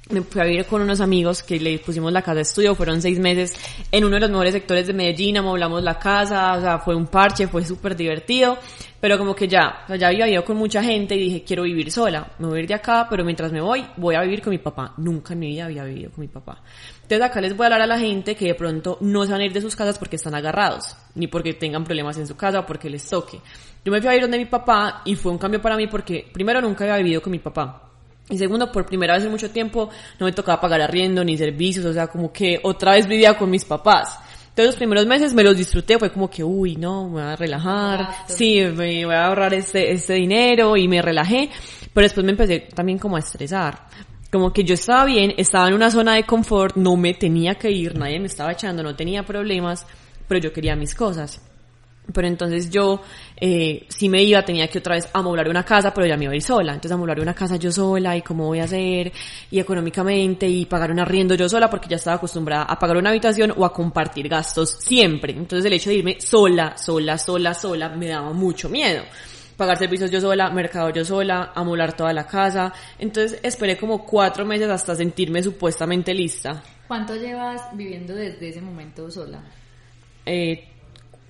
me 0.10 0.22
fui 0.22 0.42
a 0.42 0.46
vivir 0.46 0.66
con 0.66 0.82
unos 0.82 1.02
amigos 1.02 1.42
que 1.42 1.60
le 1.60 1.80
pusimos 1.80 2.12
la 2.12 2.22
casa 2.22 2.36
de 2.36 2.42
estudio, 2.42 2.76
fueron 2.76 3.02
seis 3.02 3.20
meses 3.20 3.54
en 3.92 4.06
uno 4.06 4.16
de 4.16 4.22
los 4.22 4.30
mejores 4.30 4.54
sectores 4.54 4.86
de 4.86 4.94
Medellín, 4.94 5.38
amoblamos 5.38 5.82
la 5.84 5.98
casa, 5.98 6.54
o 6.54 6.62
sea, 6.62 6.80
fue 6.80 6.96
un 6.96 7.08
parche, 7.08 7.48
fue 7.48 7.66
súper 7.66 7.96
divertido, 7.96 8.58
pero 9.00 9.18
como 9.18 9.36
que 9.36 9.48
ya, 9.48 9.84
o 9.84 9.88
sea, 9.88 9.96
ya 9.96 10.08
había 10.08 10.26
vivido 10.26 10.46
con 10.46 10.58
mucha 10.58 10.84
gente 10.84 11.16
y 11.16 11.20
dije, 11.20 11.44
quiero 11.44 11.64
vivir 11.64 11.92
sola, 11.92 12.34
me 12.38 12.48
voy 12.48 12.60
a 12.60 12.62
ir 12.62 12.68
de 12.68 12.76
acá, 12.76 13.08
pero 13.10 13.26
mientras 13.26 13.52
me 13.52 13.62
voy, 13.62 13.84
voy 13.98 14.14
a 14.16 14.22
vivir 14.22 14.42
con 14.42 14.52
mi 14.52 14.60
papá. 14.60 14.94
Nunca 14.98 15.34
en 15.34 15.40
mi 15.40 15.48
vida 15.48 15.66
había 15.66 15.84
vivido 15.84 16.12
con 16.12 16.22
mi 16.22 16.28
papá. 16.28 16.62
Entonces 17.02 17.22
acá 17.22 17.42
les 17.42 17.56
voy 17.56 17.66
a 17.66 17.68
hablar 17.68 17.82
a 17.82 17.88
la 17.88 18.00
gente 18.00 18.36
que 18.36 18.46
de 18.46 18.56
pronto 18.56 18.98
no 19.02 19.26
se 19.26 19.32
van 19.32 19.42
a 19.42 19.46
ir 19.46 19.54
de 19.54 19.62
sus 19.62 19.76
casas 19.76 19.98
porque 19.98 20.16
están 20.16 20.36
agarrados, 20.36 20.96
ni 21.16 21.28
porque 21.28 21.54
tengan 21.54 21.84
problemas 21.84 22.18
en 22.18 22.28
su 22.28 22.36
casa 22.36 22.60
o 22.60 22.66
porque 22.66 22.90
les 22.90 23.08
toque. 23.08 23.40
Yo 23.84 23.92
me 23.92 24.02
fui 24.02 24.10
a 24.10 24.16
ir 24.16 24.22
donde 24.22 24.38
mi 24.38 24.46
papá 24.46 25.02
y 25.06 25.16
fue 25.16 25.32
un 25.32 25.38
cambio 25.38 25.62
para 25.62 25.78
mí 25.78 25.88
porque 25.88 26.28
primero 26.32 26.62
nunca 26.62 26.84
había 26.84 26.98
vivido 26.98 27.22
con 27.22 27.32
mi 27.32 27.40
papá. 27.40 27.85
Y 28.30 28.38
segundo, 28.38 28.72
por 28.72 28.86
primera 28.86 29.16
vez 29.16 29.24
en 29.24 29.32
mucho 29.32 29.52
tiempo 29.52 29.90
no 30.20 30.26
me 30.26 30.32
tocaba 30.32 30.60
pagar 30.60 30.82
arriendo 30.82 31.24
ni 31.24 31.38
servicios, 31.38 31.86
o 31.86 31.94
sea, 31.94 32.08
como 32.08 32.32
que 32.32 32.60
otra 32.64 32.94
vez 32.94 33.08
vivía 33.08 33.38
con 33.38 33.50
mis 33.50 33.66
papás. 33.66 34.20
Entonces 34.50 34.68
los 34.68 34.76
primeros 34.78 35.06
meses 35.06 35.34
me 35.34 35.44
los 35.44 35.58
disfruté, 35.58 36.00
fue 36.00 36.12
como 36.12 36.30
que, 36.30 36.44
uy, 36.44 36.78
no, 36.78 37.06
me 37.06 37.22
voy 37.22 37.22
a 37.24 37.36
relajar, 37.36 38.10
sí, 38.28 38.62
me 38.62 39.06
voy 39.06 39.14
a 39.14 39.26
ahorrar 39.26 39.54
este, 39.54 39.92
este 39.92 40.14
dinero 40.14 40.78
y 40.78 40.88
me 40.88 41.02
relajé, 41.02 41.50
pero 41.94 42.06
después 42.06 42.26
me 42.26 42.32
empecé 42.32 42.62
también 42.74 42.98
como 42.98 43.18
a 43.18 43.20
estresar. 43.20 43.86
Como 44.32 44.54
que 44.54 44.64
yo 44.64 44.74
estaba 44.74 45.06
bien, 45.06 45.34
estaba 45.38 45.68
en 45.68 45.74
una 45.76 45.92
zona 45.92 46.16
de 46.16 46.24
confort, 46.24 46.78
no 46.78 46.96
me 46.96 47.14
tenía 47.14 47.56
que 47.56 47.70
ir, 47.70 47.98
nadie 47.98 48.20
me 48.20 48.28
estaba 48.28 48.54
echando, 48.54 48.82
no 48.82 48.96
tenía 48.96 49.24
problemas, 49.24 49.86
pero 50.28 50.40
yo 50.40 50.52
quería 50.52 50.76
mis 50.76 50.96
cosas. 50.96 51.42
Pero 52.14 52.28
entonces 52.28 52.70
yo, 52.70 53.02
eh, 53.36 53.86
si 53.90 54.10
me 54.10 54.24
iba, 54.24 54.44
tenía 54.44 54.68
que 54.68 54.80
otra 54.80 54.96
vez 54.96 55.10
amoblar 55.14 55.50
una 55.50 55.64
casa, 55.64 55.94
pero 55.94 56.06
ya 56.06 56.18
me 56.18 56.26
iba 56.26 56.34
a 56.34 56.36
ir 56.36 56.42
sola. 56.42 56.74
Entonces 56.74 56.92
amoblar 56.92 57.20
una 57.20 57.34
casa 57.34 57.56
yo 57.56 57.72
sola 57.72 58.16
y 58.16 58.22
cómo 58.22 58.46
voy 58.46 58.60
a 58.60 58.66
hacer, 58.66 59.12
y 59.50 59.60
económicamente, 59.60 60.48
y 60.48 60.66
pagar 60.66 60.92
un 60.92 61.00
arriendo 61.00 61.36
yo 61.36 61.50
sola, 61.50 61.70
porque 61.70 61.90
ya 61.90 61.96
estaba 61.96 62.18
acostumbrada 62.18 62.64
a 62.64 62.78
pagar 62.78 62.98
una 62.98 63.10
habitación 63.10 63.54
o 63.58 63.66
a 63.66 63.74
compartir 63.74 64.30
gastos 64.30 64.78
siempre. 64.80 65.34
Entonces 65.34 65.66
el 65.66 65.74
hecho 65.74 65.90
de 65.90 65.96
irme 65.98 66.22
sola, 66.22 66.78
sola, 66.78 67.18
sola, 67.18 67.54
sola, 67.54 67.90
me 67.90 68.08
daba 68.08 68.32
mucho 68.34 68.70
miedo. 68.70 69.04
Pagar 69.58 69.78
servicios 69.78 70.12
yo 70.12 70.20
sola, 70.20 70.50
mercado 70.50 70.90
yo 70.90 71.06
sola, 71.06 71.54
amoblar 71.56 71.96
toda 71.96 72.12
la 72.12 72.28
casa. 72.28 72.74
Entonces 73.00 73.40
esperé 73.42 73.78
como 73.78 74.06
cuatro 74.06 74.46
meses 74.46 74.70
hasta 74.70 74.96
sentirme 74.96 75.42
supuestamente 75.42 76.14
lista. 76.14 76.62
¿Cuánto 76.88 77.16
llevas 77.16 77.62
viviendo 77.74 78.14
desde 78.14 78.50
ese 78.50 78.62
momento 78.62 79.10
sola? 79.10 79.42
Eh, 80.26 80.68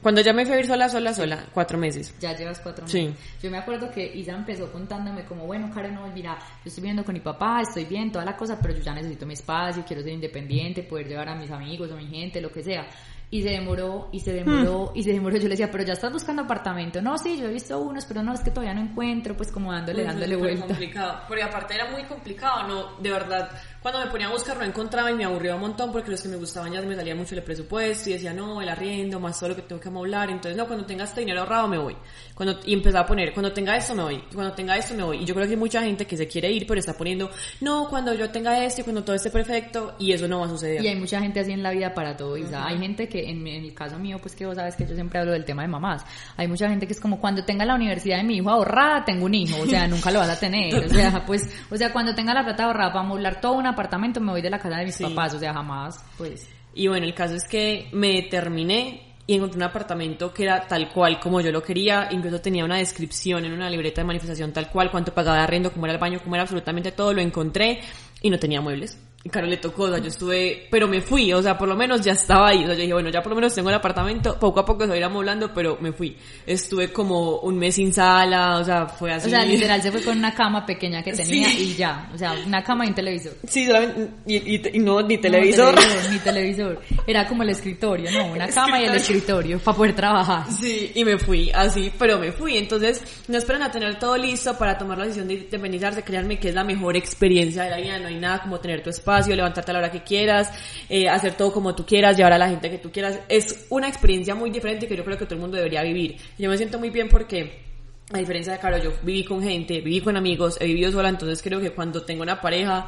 cuando 0.05 0.21
ya 0.21 0.33
me 0.33 0.45
fui 0.45 0.53
a 0.53 0.57
vivir 0.57 0.67
sola, 0.67 0.87
sola, 0.87 1.15
sola, 1.15 1.47
cuatro 1.51 1.79
meses. 1.79 2.13
Ya 2.19 2.37
llevas 2.37 2.59
cuatro 2.59 2.85
meses. 2.85 3.15
Sí. 3.15 3.41
Yo 3.41 3.49
me 3.49 3.57
acuerdo 3.57 3.89
que 3.89 4.05
Isa 4.05 4.33
empezó 4.33 4.71
contándome 4.71 5.25
como, 5.25 5.47
bueno, 5.47 5.71
Karen, 5.73 5.95
no, 5.95 6.05
mira, 6.09 6.37
yo 6.63 6.69
estoy 6.69 6.83
viviendo 6.83 7.03
con 7.03 7.15
mi 7.15 7.21
papá, 7.21 7.61
estoy 7.61 7.85
bien, 7.85 8.11
toda 8.11 8.23
la 8.23 8.37
cosa, 8.37 8.59
pero 8.61 8.75
yo 8.75 8.83
ya 8.83 8.93
necesito 8.93 9.25
mi 9.25 9.33
espacio, 9.33 9.83
quiero 9.83 10.03
ser 10.03 10.11
independiente, 10.11 10.83
poder 10.83 11.07
llevar 11.07 11.29
a 11.29 11.35
mis 11.35 11.49
amigos 11.49 11.89
o 11.89 11.95
mi 11.95 12.05
gente, 12.05 12.39
lo 12.39 12.51
que 12.51 12.61
sea. 12.61 12.85
Y 13.29 13.41
se 13.41 13.49
demoró, 13.49 14.09
y 14.11 14.19
se 14.19 14.33
demoró, 14.33 14.91
y 14.95 15.03
se 15.03 15.11
demoró. 15.11 15.35
Yo 15.37 15.43
le 15.43 15.49
decía, 15.49 15.71
pero 15.71 15.83
ya 15.83 15.93
estás 15.93 16.11
buscando 16.11 16.43
apartamento. 16.43 17.01
No, 17.01 17.17
sí, 17.17 17.37
yo 17.37 17.47
he 17.47 17.53
visto 17.53 17.79
unos, 17.79 18.05
pero 18.05 18.23
no, 18.23 18.33
es 18.33 18.41
que 18.41 18.51
todavía 18.51 18.73
no 18.73 18.81
encuentro, 18.81 19.35
pues 19.35 19.51
como 19.51 19.71
dándole, 19.71 20.03
dándole 20.03 20.35
vuelta. 20.35 20.67
complicado. 20.67 21.21
Porque 21.27 21.43
aparte 21.43 21.75
era 21.75 21.91
muy 21.91 22.03
complicado, 22.03 22.67
¿no? 22.67 23.01
De 23.01 23.11
verdad, 23.11 23.49
cuando 23.81 23.99
me 24.03 24.07
ponía 24.07 24.27
a 24.27 24.31
buscar 24.31 24.57
no 24.57 24.63
encontraba 24.63 25.11
y 25.11 25.13
me 25.13 25.25
aburría 25.25 25.55
un 25.55 25.61
montón 25.61 25.91
porque 25.91 26.09
los 26.09 26.21
que 26.21 26.27
me 26.27 26.37
gustaban 26.37 26.71
ya 26.71 26.81
me 26.81 26.95
salía 26.95 27.15
mucho 27.15 27.35
el 27.35 27.43
presupuesto 27.43 28.09
y 28.09 28.13
decía, 28.13 28.33
no, 28.33 28.61
el 28.61 28.69
arriendo, 28.69 29.19
más 29.19 29.39
todo 29.39 29.49
lo 29.49 29.55
que 29.55 29.61
tengo 29.63 29.79
que 29.79 29.89
amoblar. 29.89 30.29
Entonces, 30.29 30.57
no, 30.57 30.65
cuando 30.65 30.85
tenga 30.85 31.03
este 31.03 31.19
dinero 31.19 31.41
ahorrado 31.41 31.67
me 31.67 31.77
voy. 31.77 31.95
Cuando, 32.33 32.59
y 32.65 32.73
empezaba 32.73 33.05
a 33.05 33.07
poner, 33.07 33.33
cuando 33.33 33.51
tenga 33.53 33.75
esto 33.75 33.93
me 33.93 34.03
voy. 34.03 34.15
Y 34.15 34.33
cuando 34.33 34.53
tenga 34.53 34.75
esto 34.75 34.95
me 34.95 35.03
voy. 35.03 35.17
Y 35.17 35.25
yo 35.25 35.35
creo 35.35 35.45
que 35.45 35.53
hay 35.53 35.59
mucha 35.59 35.81
gente 35.81 36.05
que 36.05 36.17
se 36.17 36.27
quiere 36.27 36.51
ir, 36.51 36.65
pero 36.65 36.79
está 36.79 36.93
poniendo, 36.93 37.29
no, 37.61 37.87
cuando 37.89 38.13
yo 38.13 38.29
tenga 38.29 38.63
esto 38.65 38.81
y 38.81 38.83
cuando 38.83 39.03
todo 39.03 39.15
esté 39.15 39.29
perfecto, 39.29 39.95
y 39.99 40.11
eso 40.11 40.27
no 40.27 40.39
va 40.39 40.47
a 40.47 40.49
suceder. 40.49 40.83
Y 40.83 40.87
hay 40.87 40.95
mucha 40.95 41.19
gente 41.19 41.39
así 41.39 41.51
en 41.51 41.63
la 41.63 41.71
vida 41.71 41.93
para 41.93 42.17
todo, 42.17 42.37
Isa. 42.37 42.65
Hay 42.65 42.79
gente 42.79 43.07
que, 43.07 43.14
en, 43.19 43.41
mi- 43.43 43.55
en 43.55 43.63
el 43.65 43.73
caso 43.73 43.97
mío, 43.99 44.17
pues 44.21 44.35
que 44.35 44.45
vos 44.45 44.55
sabes 44.55 44.75
que 44.75 44.85
yo 44.85 44.95
siempre 44.95 45.19
hablo 45.19 45.31
del 45.31 45.45
tema 45.45 45.61
de 45.61 45.67
mamás. 45.67 46.05
Hay 46.37 46.47
mucha 46.47 46.67
gente 46.69 46.85
que 46.87 46.93
es 46.93 46.99
como, 46.99 47.19
cuando 47.19 47.43
tenga 47.45 47.65
la 47.65 47.75
universidad 47.75 48.17
de 48.17 48.23
mi 48.23 48.37
hijo 48.37 48.49
ahorrada, 48.49 49.05
tengo 49.05 49.25
un 49.25 49.33
hijo. 49.33 49.61
O 49.61 49.65
sea, 49.67 49.87
nunca 49.89 50.11
lo 50.11 50.19
vas 50.19 50.29
a 50.29 50.39
tener. 50.39 50.73
O 50.85 50.89
sea, 50.89 51.25
pues, 51.25 51.49
o 51.71 51.77
sea, 51.77 51.91
cuando 51.93 52.13
tenga 52.15 52.33
la 52.33 52.43
plata 52.43 52.65
ahorrada 52.65 52.91
para 52.91 53.05
amoblar 53.05 53.39
todo 53.41 53.53
un 53.53 53.67
apartamento, 53.67 54.19
me 54.19 54.31
voy 54.31 54.41
de 54.41 54.49
la 54.49 54.59
casa 54.59 54.77
de 54.77 54.85
mis 54.85 54.95
Sí. 54.95 55.03
papás. 55.03 55.33
O 55.33 55.39
sea, 55.39 55.53
jamás, 55.53 56.03
pues. 56.17 56.49
Y 56.73 56.87
bueno, 56.87 57.05
el 57.05 57.13
caso 57.13 57.35
es 57.35 57.47
que 57.47 57.87
me 57.93 58.23
terminé 58.23 59.01
y 59.27 59.35
encontré 59.35 59.57
un 59.57 59.63
apartamento 59.63 60.31
que 60.33 60.43
era 60.43 60.67
tal 60.67 60.89
cual 60.89 61.19
como 61.19 61.41
yo 61.41 61.51
lo 61.51 61.63
quería, 61.63 62.09
incluso 62.11 62.41
tenía 62.41 62.63
una 62.63 62.77
descripción 62.77 63.43
en 63.43 63.53
una 63.53 63.69
libreta 63.71 64.01
de 64.01 64.05
manifestación 64.05 64.53
tal 64.53 64.69
cual, 64.69 64.91
cuánto 64.91 65.13
pagaba 65.13 65.37
de 65.37 65.43
arriendo, 65.43 65.71
cómo 65.71 65.85
era 65.87 65.93
el 65.93 65.99
baño, 65.99 66.19
cómo 66.23 66.35
era 66.35 66.43
absolutamente 66.43 66.91
todo, 66.91 67.11
lo 67.13 67.21
encontré 67.21 67.79
y 68.21 68.29
no 68.29 68.37
tenía 68.37 68.61
muebles. 68.61 68.99
Y 69.25 69.29
claro, 69.29 69.47
le 69.47 69.57
tocó, 69.57 69.85
o 69.85 69.89
sea, 69.89 69.97
yo 69.97 70.09
estuve, 70.09 70.67
pero 70.69 70.87
me 70.87 71.01
fui, 71.01 71.33
o 71.33 71.41
sea, 71.41 71.57
por 71.57 71.67
lo 71.67 71.75
menos 71.75 72.01
ya 72.01 72.11
estaba 72.11 72.49
ahí, 72.49 72.59
o 72.63 72.67
sea, 72.67 72.75
yo 72.75 72.81
dije, 72.81 72.93
bueno, 72.93 73.09
ya 73.09 73.23
por 73.23 73.31
lo 73.31 73.35
menos 73.37 73.55
tengo 73.55 73.69
el 73.69 73.75
apartamento, 73.75 74.37
poco 74.39 74.59
a 74.59 74.65
poco 74.65 74.81
se 74.83 74.89
va 74.89 74.93
a 74.93 74.97
ir 74.97 75.03
amoblando, 75.03 75.51
pero 75.51 75.79
me 75.81 75.91
fui. 75.91 76.15
Estuve 76.45 76.93
como 76.93 77.39
un 77.39 77.57
mes 77.57 77.73
sin 77.73 77.91
sala, 77.91 78.59
o 78.59 78.63
sea, 78.63 78.85
fue 78.85 79.11
así. 79.11 79.25
O 79.25 79.29
sea, 79.31 79.43
literal 79.43 79.81
se 79.81 79.91
fue 79.91 80.03
con 80.03 80.15
una 80.19 80.31
cama 80.35 80.63
pequeña 80.63 81.01
que 81.01 81.11
tenía 81.13 81.49
Sí. 81.49 81.71
y 81.71 81.75
ya. 81.75 82.07
O 82.13 82.17
sea, 82.19 82.35
una 82.45 82.63
cama 82.63 82.85
y 82.85 82.89
un 82.89 82.93
televisor. 82.93 83.33
Sí, 83.47 83.65
solamente, 83.65 84.09
y, 84.27 84.35
y- 84.35 84.61
y 84.73 84.79
no, 84.79 85.01
ni 85.01 85.15
No, 85.15 85.21
televisor. 85.21 85.73
televisor, 85.73 86.11
ni 86.11 86.19
televisor. 86.19 86.81
Era 87.07 87.27
como 87.27 87.41
el 87.41 87.49
escritorio, 87.49 88.11
¿no? 88.11 88.27
Una 88.31 88.47
cama 88.49 88.79
y 88.79 88.85
el 88.85 88.93
escritorio 88.93 89.57
para 89.57 89.75
poder 89.75 89.95
trabajar. 89.95 90.43
Sí, 90.51 90.91
y 90.93 91.03
me 91.03 91.17
fui 91.17 91.49
así, 91.51 91.91
pero 91.97 92.19
me 92.19 92.31
fui. 92.31 92.57
Entonces, 92.57 93.01
no 93.27 93.39
esperan 93.39 93.63
a 93.63 93.71
tener 93.71 93.97
todo 93.97 94.17
listo 94.17 94.55
para 94.55 94.77
tomar 94.77 94.99
la 94.99 95.05
decisión 95.05 95.27
de 95.27 95.33
independizarse. 95.33 96.03
Créanme 96.03 96.37
que 96.37 96.49
es 96.49 96.53
la 96.53 96.63
mejor 96.63 96.95
experiencia 96.95 97.63
de 97.63 97.71
la 97.71 97.77
vida. 97.77 97.97
No 97.97 98.07
hay 98.07 98.19
nada 98.19 98.39
como 98.43 98.59
tener 98.59 98.83
tu 98.83 98.91
espacio, 98.91 99.14
levantarte 99.35 99.71
a 99.71 99.73
la 99.73 99.79
hora 99.79 99.91
que 99.91 100.03
quieras, 100.03 100.51
eh, 100.89 101.09
hacer 101.09 101.35
todo 101.35 101.51
como 101.51 101.73
tú 101.75 101.85
quieras, 101.85 102.17
llevar 102.17 102.33
a 102.33 102.37
la 102.37 102.49
gente 102.49 102.69
que 102.69 102.77
tú 102.77 102.91
quieras. 102.91 103.19
Es 103.29 103.65
una 103.69 103.87
experiencia 103.87 104.35
muy 104.35 104.49
diferente 104.49 104.87
que 104.87 104.95
yo 104.95 105.03
creo 105.03 105.17
que 105.17 105.25
todo 105.25 105.35
el 105.35 105.41
mundo 105.41 105.57
debería 105.57 105.81
vivir. 105.83 106.17
Yo 106.37 106.49
me 106.49 106.57
siento 106.57 106.79
muy 106.79 106.89
bien 106.89 107.09
porque 107.09 107.63
a 108.11 108.19
diferencia 108.19 108.53
de 108.53 108.59
Caro, 108.59 108.77
yo 108.77 108.93
viví 109.01 109.23
con 109.23 109.41
gente, 109.41 109.81
viví 109.81 110.01
con 110.01 110.15
amigos, 110.15 110.57
he 110.59 110.65
vivido 110.65 110.91
sola, 110.91 111.09
entonces 111.09 111.41
creo 111.41 111.59
que 111.59 111.71
cuando 111.71 112.03
tengo 112.03 112.21
una 112.21 112.39
pareja, 112.39 112.87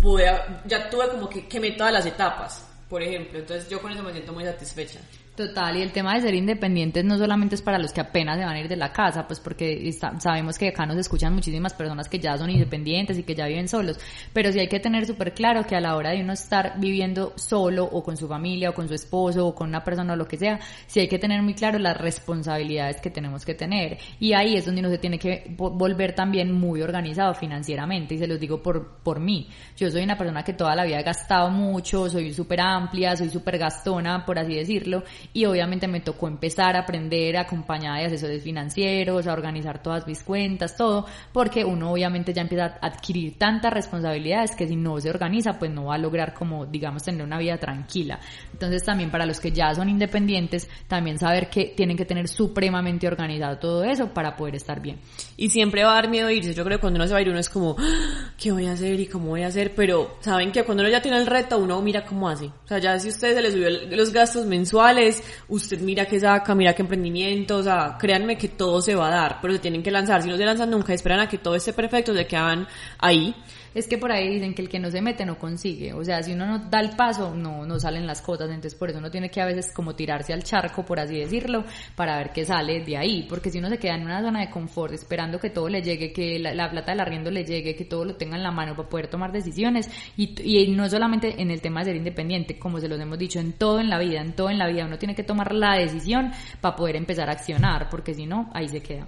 pude, 0.00 0.26
ya 0.66 0.90
tuve 0.90 1.08
como 1.08 1.28
que 1.28 1.46
quemé 1.46 1.72
todas 1.72 1.92
las 1.92 2.04
etapas, 2.04 2.68
por 2.88 3.02
ejemplo. 3.02 3.38
Entonces 3.38 3.68
yo 3.68 3.80
con 3.80 3.92
eso 3.92 4.02
me 4.02 4.12
siento 4.12 4.32
muy 4.32 4.44
satisfecha. 4.44 5.00
Total, 5.38 5.76
y 5.76 5.82
el 5.82 5.92
tema 5.92 6.16
de 6.16 6.22
ser 6.22 6.34
independientes 6.34 7.04
no 7.04 7.16
solamente 7.16 7.54
es 7.54 7.62
para 7.62 7.78
los 7.78 7.92
que 7.92 8.00
apenas 8.00 8.36
se 8.36 8.44
van 8.44 8.56
a 8.56 8.60
ir 8.60 8.66
de 8.66 8.74
la 8.74 8.92
casa, 8.92 9.24
pues 9.28 9.38
porque 9.38 9.88
sabemos 9.92 10.58
que 10.58 10.66
acá 10.66 10.84
nos 10.84 10.96
escuchan 10.96 11.32
muchísimas 11.32 11.74
personas 11.74 12.08
que 12.08 12.18
ya 12.18 12.36
son 12.36 12.50
independientes 12.50 13.16
y 13.16 13.22
que 13.22 13.36
ya 13.36 13.46
viven 13.46 13.68
solos, 13.68 14.00
pero 14.32 14.50
sí 14.50 14.58
hay 14.58 14.66
que 14.66 14.80
tener 14.80 15.06
súper 15.06 15.34
claro 15.34 15.64
que 15.64 15.76
a 15.76 15.80
la 15.80 15.94
hora 15.94 16.10
de 16.10 16.22
uno 16.22 16.32
estar 16.32 16.80
viviendo 16.80 17.34
solo 17.36 17.84
o 17.84 18.02
con 18.02 18.16
su 18.16 18.26
familia 18.26 18.70
o 18.70 18.74
con 18.74 18.88
su 18.88 18.94
esposo 18.94 19.46
o 19.46 19.54
con 19.54 19.68
una 19.68 19.84
persona 19.84 20.14
o 20.14 20.16
lo 20.16 20.26
que 20.26 20.38
sea, 20.38 20.58
sí 20.88 20.98
hay 20.98 21.06
que 21.06 21.20
tener 21.20 21.40
muy 21.40 21.54
claro 21.54 21.78
las 21.78 21.96
responsabilidades 21.96 23.00
que 23.00 23.10
tenemos 23.10 23.44
que 23.44 23.54
tener 23.54 23.98
y 24.18 24.32
ahí 24.32 24.56
es 24.56 24.66
donde 24.66 24.80
uno 24.80 24.90
se 24.90 24.98
tiene 24.98 25.20
que 25.20 25.56
vo- 25.56 25.70
volver 25.70 26.16
también 26.16 26.50
muy 26.50 26.82
organizado 26.82 27.32
financieramente 27.34 28.16
y 28.16 28.18
se 28.18 28.26
los 28.26 28.40
digo 28.40 28.60
por, 28.60 28.96
por 29.04 29.20
mí. 29.20 29.46
Yo 29.76 29.88
soy 29.88 30.02
una 30.02 30.18
persona 30.18 30.42
que 30.42 30.54
toda 30.54 30.74
la 30.74 30.84
vida 30.84 30.98
he 30.98 31.04
gastado 31.04 31.48
mucho, 31.48 32.10
soy 32.10 32.34
súper 32.34 32.60
amplia, 32.60 33.16
soy 33.16 33.28
súper 33.30 33.56
gastona, 33.56 34.26
por 34.26 34.36
así 34.40 34.56
decirlo, 34.56 35.04
y 35.32 35.44
obviamente 35.44 35.88
me 35.88 36.00
tocó 36.00 36.28
empezar 36.28 36.76
a 36.76 36.80
aprender 36.80 37.36
acompañada 37.36 37.98
de 37.98 38.06
asesores 38.06 38.42
financieros, 38.42 39.26
a 39.26 39.32
organizar 39.32 39.82
todas 39.82 40.06
mis 40.06 40.22
cuentas, 40.22 40.76
todo, 40.76 41.06
porque 41.32 41.64
uno 41.64 41.92
obviamente 41.92 42.32
ya 42.32 42.42
empieza 42.42 42.78
a 42.80 42.86
adquirir 42.86 43.38
tantas 43.38 43.72
responsabilidades 43.72 44.56
que 44.56 44.66
si 44.66 44.76
no 44.76 45.00
se 45.00 45.10
organiza 45.10 45.58
pues 45.58 45.70
no 45.70 45.86
va 45.86 45.94
a 45.94 45.98
lograr 45.98 46.34
como 46.34 46.66
digamos 46.66 47.02
tener 47.02 47.22
una 47.24 47.38
vida 47.38 47.58
tranquila. 47.58 48.18
Entonces 48.52 48.84
también 48.84 49.10
para 49.10 49.26
los 49.26 49.40
que 49.40 49.52
ya 49.52 49.74
son 49.74 49.88
independientes, 49.88 50.68
también 50.86 51.18
saber 51.18 51.48
que 51.48 51.66
tienen 51.76 51.96
que 51.96 52.04
tener 52.04 52.28
supremamente 52.28 53.06
organizado 53.06 53.58
todo 53.58 53.84
eso 53.84 54.12
para 54.12 54.36
poder 54.36 54.56
estar 54.56 54.80
bien. 54.80 54.98
Y 55.36 55.50
siempre 55.50 55.84
va 55.84 55.92
a 55.92 55.94
dar 55.94 56.08
miedo 56.08 56.30
irse. 56.30 56.54
Yo 56.54 56.64
creo 56.64 56.78
que 56.78 56.80
cuando 56.80 56.98
uno 56.98 57.06
se 57.06 57.12
va 57.12 57.18
a 57.18 57.22
ir 57.22 57.28
uno 57.28 57.38
es 57.38 57.48
como, 57.48 57.76
"Ah, 57.78 58.32
¿qué 58.38 58.52
voy 58.52 58.66
a 58.66 58.72
hacer 58.72 58.98
y 59.00 59.06
cómo 59.06 59.28
voy 59.28 59.42
a 59.42 59.48
hacer? 59.48 59.74
Pero 59.74 60.16
saben 60.20 60.52
que 60.52 60.64
cuando 60.64 60.82
uno 60.82 60.90
ya 60.90 61.02
tiene 61.02 61.18
el 61.18 61.26
reto, 61.26 61.58
uno 61.58 61.80
mira 61.82 62.04
cómo 62.04 62.28
hace. 62.28 62.46
O 62.46 62.66
sea, 62.66 62.78
ya 62.78 62.98
si 62.98 63.08
usted 63.08 63.34
se 63.34 63.42
le 63.42 63.50
subió 63.50 63.70
los 63.70 64.12
gastos 64.12 64.46
mensuales, 64.46 65.17
usted 65.48 65.80
mira 65.80 66.06
qué 66.06 66.20
saca, 66.20 66.54
mira 66.54 66.74
qué 66.74 66.82
emprendimiento, 66.82 67.56
o 67.56 67.62
sea, 67.62 67.96
créanme 67.98 68.36
que 68.36 68.48
todo 68.48 68.80
se 68.80 68.94
va 68.94 69.08
a 69.08 69.10
dar, 69.10 69.38
pero 69.40 69.54
se 69.54 69.60
tienen 69.60 69.82
que 69.82 69.90
lanzar. 69.90 70.22
Si 70.22 70.28
no 70.28 70.36
se 70.36 70.44
lanzan 70.44 70.70
nunca, 70.70 70.92
esperan 70.92 71.20
a 71.20 71.28
que 71.28 71.38
todo 71.38 71.54
esté 71.54 71.72
perfecto, 71.72 72.14
se 72.14 72.26
quedan 72.26 72.66
ahí. 72.98 73.34
Es 73.74 73.86
que 73.86 73.98
por 73.98 74.10
ahí 74.10 74.28
dicen 74.28 74.54
que 74.54 74.62
el 74.62 74.68
que 74.68 74.78
no 74.78 74.90
se 74.90 75.00
mete 75.00 75.24
no 75.24 75.38
consigue. 75.38 75.92
O 75.92 76.02
sea, 76.02 76.22
si 76.22 76.32
uno 76.32 76.46
no 76.46 76.58
da 76.70 76.80
el 76.80 76.96
paso, 76.96 77.34
no, 77.34 77.66
no 77.66 77.78
salen 77.78 78.06
las 78.06 78.22
cosas. 78.22 78.48
Entonces, 78.48 78.74
por 78.74 78.88
eso 78.88 78.98
uno 78.98 79.10
tiene 79.10 79.30
que 79.30 79.40
a 79.40 79.46
veces 79.46 79.72
como 79.72 79.94
tirarse 79.94 80.32
al 80.32 80.42
charco, 80.42 80.84
por 80.84 80.98
así 80.98 81.18
decirlo, 81.18 81.64
para 81.94 82.16
ver 82.16 82.30
qué 82.32 82.44
sale 82.44 82.80
de 82.80 82.96
ahí. 82.96 83.26
Porque 83.28 83.50
si 83.50 83.58
uno 83.58 83.68
se 83.68 83.78
queda 83.78 83.94
en 83.94 84.02
una 84.02 84.22
zona 84.22 84.40
de 84.40 84.50
confort, 84.50 84.94
esperando 84.94 85.38
que 85.38 85.50
todo 85.50 85.68
le 85.68 85.82
llegue, 85.82 86.12
que 86.12 86.38
la, 86.38 86.54
la 86.54 86.70
plata 86.70 86.92
del 86.92 87.00
arriendo 87.00 87.30
le 87.30 87.44
llegue, 87.44 87.76
que 87.76 87.84
todo 87.84 88.04
lo 88.04 88.16
tenga 88.16 88.36
en 88.36 88.42
la 88.42 88.50
mano 88.50 88.74
para 88.74 88.88
poder 88.88 89.08
tomar 89.08 89.32
decisiones. 89.32 89.88
Y, 90.16 90.34
y 90.42 90.68
no 90.68 90.88
solamente 90.88 91.40
en 91.40 91.50
el 91.50 91.60
tema 91.60 91.80
de 91.80 91.86
ser 91.86 91.96
independiente, 91.96 92.58
como 92.58 92.80
se 92.80 92.88
los 92.88 92.98
hemos 92.98 93.18
dicho, 93.18 93.38
en 93.38 93.52
todo 93.52 93.80
en 93.80 93.90
la 93.90 93.98
vida, 93.98 94.20
en 94.20 94.32
todo 94.32 94.50
en 94.50 94.58
la 94.58 94.66
vida. 94.66 94.86
Uno 94.86 94.98
tiene 94.98 95.07
que 95.14 95.22
tomar 95.22 95.54
la 95.54 95.74
decisión 95.74 96.32
para 96.60 96.76
poder 96.76 96.96
empezar 96.96 97.28
a 97.28 97.32
accionar, 97.32 97.88
porque 97.88 98.14
si 98.14 98.26
no, 98.26 98.50
ahí 98.54 98.68
se 98.68 98.80
queda. 98.80 99.06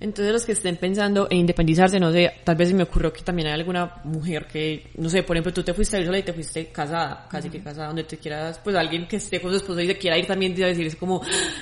Entonces 0.00 0.32
los 0.32 0.46
que 0.46 0.52
estén 0.52 0.76
pensando 0.76 1.28
en 1.30 1.38
independizarse, 1.38 2.00
no 2.00 2.10
sé, 2.10 2.32
tal 2.42 2.56
vez 2.56 2.70
se 2.70 2.74
me 2.74 2.84
ocurrió 2.84 3.12
que 3.12 3.20
también 3.20 3.48
hay 3.48 3.54
alguna 3.54 4.00
mujer 4.04 4.46
que, 4.46 4.90
no 4.96 5.10
sé, 5.10 5.22
por 5.22 5.36
ejemplo, 5.36 5.52
tú 5.52 5.62
te 5.62 5.74
fuiste 5.74 5.98
a 5.98 6.00
ir 6.00 6.06
sola 6.06 6.18
y 6.18 6.22
te 6.22 6.32
fuiste 6.32 6.68
casada, 6.68 7.26
casi 7.30 7.50
que 7.50 7.62
casada, 7.62 7.88
donde 7.88 8.04
te 8.04 8.16
quieras, 8.16 8.58
pues 8.64 8.74
alguien 8.76 9.06
que 9.06 9.16
esté 9.16 9.42
con 9.42 9.50
su 9.50 9.58
esposo 9.58 9.78
y 9.82 9.86
se 9.86 9.98
quiera 9.98 10.16
ir 10.16 10.26
también, 10.26 10.54
te 10.54 10.62
va 10.62 10.68
a 10.68 10.70
decir, 10.70 10.86
es 10.86 10.96
como, 10.96 11.20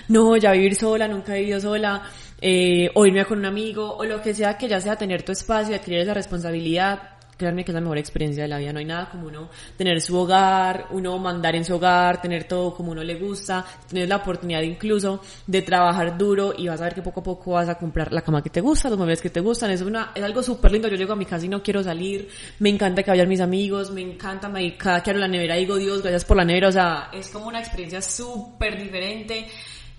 no, 0.09 0.37
ya 0.37 0.53
vivir 0.53 0.77
sola, 0.77 1.09
nunca 1.09 1.37
he 1.37 1.40
vivido 1.40 1.61
sola, 1.61 2.01
eh, 2.40 2.88
o 2.94 3.05
irme 3.05 3.25
con 3.25 3.40
un 3.40 3.47
amigo, 3.47 3.97
o 3.97 4.05
lo 4.05 4.23
que 4.23 4.33
sea, 4.33 4.57
que 4.57 4.68
ya 4.68 4.81
sea 4.81 4.94
tener 4.94 5.25
tu 5.25 5.33
espacio, 5.33 5.75
adquirir 5.75 6.03
esa 6.03 6.14
responsabilidad, 6.14 7.17
créanme 7.38 7.64
que 7.64 7.70
es 7.70 7.74
la 7.74 7.81
mejor 7.81 7.98
experiencia 7.98 8.42
de 8.42 8.48
la 8.48 8.59
vida, 8.59 8.72
no 8.72 8.81
hay 8.81 8.85
nada 8.85 9.09
como 9.09 9.29
uno 9.29 9.48
tener 9.77 10.01
su 10.01 10.16
hogar, 10.16 10.88
uno 10.90 11.18
mandar 11.18 11.55
en 11.55 11.64
su 11.64 11.77
hogar, 11.77 12.20
tener 12.20 12.44
todo 12.44 12.74
como 12.74 12.92
uno 12.92 13.03
le 13.03 13.14
gusta, 13.14 13.64
tener 13.88 14.09
la 14.09 14.16
oportunidad 14.16 14.61
incluso 14.62 15.22
de 15.46 15.62
trabajar 15.62 16.18
duro 16.18 16.53
y 16.57 16.68
vas 16.68 16.81
a 16.81 16.85
ver 16.85 16.94
que 16.94 17.03
poco 17.03 17.20
a 17.20 17.22
poco 17.22 17.53
vas 17.53 17.68
a 17.68 17.77
comprar 17.77 18.12
la 18.12 18.22
cama 18.22 18.42
que 18.42 18.51
te 18.51 18.61
gusta, 18.61 18.90
los 18.90 18.98
muebles 18.98 19.22
que 19.22 19.31
te 19.31 19.40
gustan, 19.40 19.70
es 19.70 19.81
una, 19.81 20.11
es 20.14 20.22
algo 20.22 20.42
súper 20.42 20.72
lindo, 20.72 20.88
yo 20.88 20.96
llego 20.96 21.12
a 21.12 21.16
mi 21.16 21.24
casa 21.24 21.46
y 21.46 21.48
no 21.48 21.62
quiero 21.62 21.83
salir, 21.83 22.29
me 22.59 22.68
encanta 22.68 23.03
que 23.03 23.11
vayan 23.12 23.29
mis 23.29 23.40
amigos, 23.40 23.92
me 23.92 24.03
encanta, 24.03 24.48
me 24.48 24.77
cada 24.77 25.03
que 25.03 25.11
abro 25.11 25.20
la 25.20 25.29
nevera. 25.29 25.55
Digo 25.55 25.77
Dios, 25.77 26.03
gracias 26.03 26.24
por 26.24 26.37
la 26.37 26.44
nevera, 26.44 26.68
o 26.68 26.72
sea, 26.72 27.11
es 27.12 27.29
como 27.29 27.46
una 27.46 27.61
experiencia 27.61 28.03
súper 28.03 28.77
diferente 28.77 29.46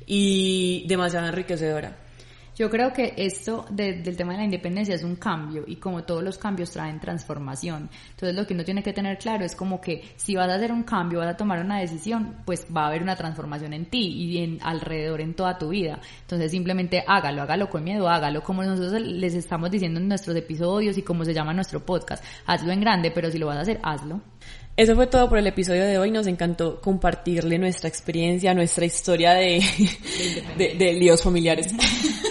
y 0.05 0.85
demasiado 0.87 1.27
enriquecedora. 1.27 2.08
Yo 2.59 2.69
creo 2.69 2.91
que 2.91 3.13
esto 3.15 3.65
de- 3.69 3.93
del 4.01 4.17
tema 4.17 4.33
de 4.33 4.39
la 4.39 4.43
independencia 4.43 4.93
es 4.93 5.03
un 5.05 5.15
cambio 5.15 5.63
y 5.65 5.77
como 5.77 6.03
todos 6.03 6.21
los 6.21 6.37
cambios 6.37 6.69
traen 6.71 6.99
transformación. 6.99 7.89
Entonces 8.09 8.35
lo 8.35 8.45
que 8.45 8.53
uno 8.53 8.65
tiene 8.65 8.83
que 8.83 8.91
tener 8.91 9.17
claro 9.17 9.45
es 9.45 9.55
como 9.55 9.79
que 9.79 10.03
si 10.17 10.35
vas 10.35 10.49
a 10.49 10.55
hacer 10.55 10.73
un 10.73 10.83
cambio, 10.83 11.19
vas 11.19 11.29
a 11.29 11.37
tomar 11.37 11.63
una 11.63 11.79
decisión, 11.79 12.35
pues 12.43 12.67
va 12.75 12.83
a 12.83 12.87
haber 12.87 13.01
una 13.01 13.15
transformación 13.15 13.71
en 13.71 13.85
ti 13.85 14.01
y 14.07 14.39
en 14.39 14.59
alrededor 14.61 15.21
en 15.21 15.35
toda 15.35 15.57
tu 15.57 15.69
vida. 15.69 16.01
Entonces 16.23 16.51
simplemente 16.51 17.01
hágalo, 17.07 17.43
hágalo 17.43 17.69
con 17.69 17.81
miedo, 17.81 18.09
hágalo 18.09 18.43
como 18.43 18.61
nosotros 18.61 19.01
les 19.03 19.35
estamos 19.35 19.71
diciendo 19.71 20.01
en 20.01 20.09
nuestros 20.09 20.35
episodios 20.35 20.97
y 20.97 21.01
como 21.01 21.23
se 21.23 21.33
llama 21.33 21.53
nuestro 21.53 21.85
podcast. 21.85 22.21
Hazlo 22.45 22.73
en 22.73 22.81
grande, 22.81 23.09
pero 23.11 23.31
si 23.31 23.37
lo 23.37 23.47
vas 23.47 23.55
a 23.55 23.61
hacer, 23.61 23.79
hazlo. 23.83 24.19
Eso 24.75 24.95
fue 24.95 25.07
todo 25.07 25.29
por 25.29 25.37
el 25.37 25.47
episodio 25.47 25.85
de 25.85 25.97
hoy. 25.97 26.11
Nos 26.11 26.27
encantó 26.27 26.81
compartirle 26.81 27.57
nuestra 27.57 27.87
experiencia, 27.87 28.53
nuestra 28.53 28.85
historia 28.85 29.31
de, 29.31 29.63
de, 30.57 30.75
de 30.75 30.93
líos 30.93 31.23
familiares. 31.23 31.73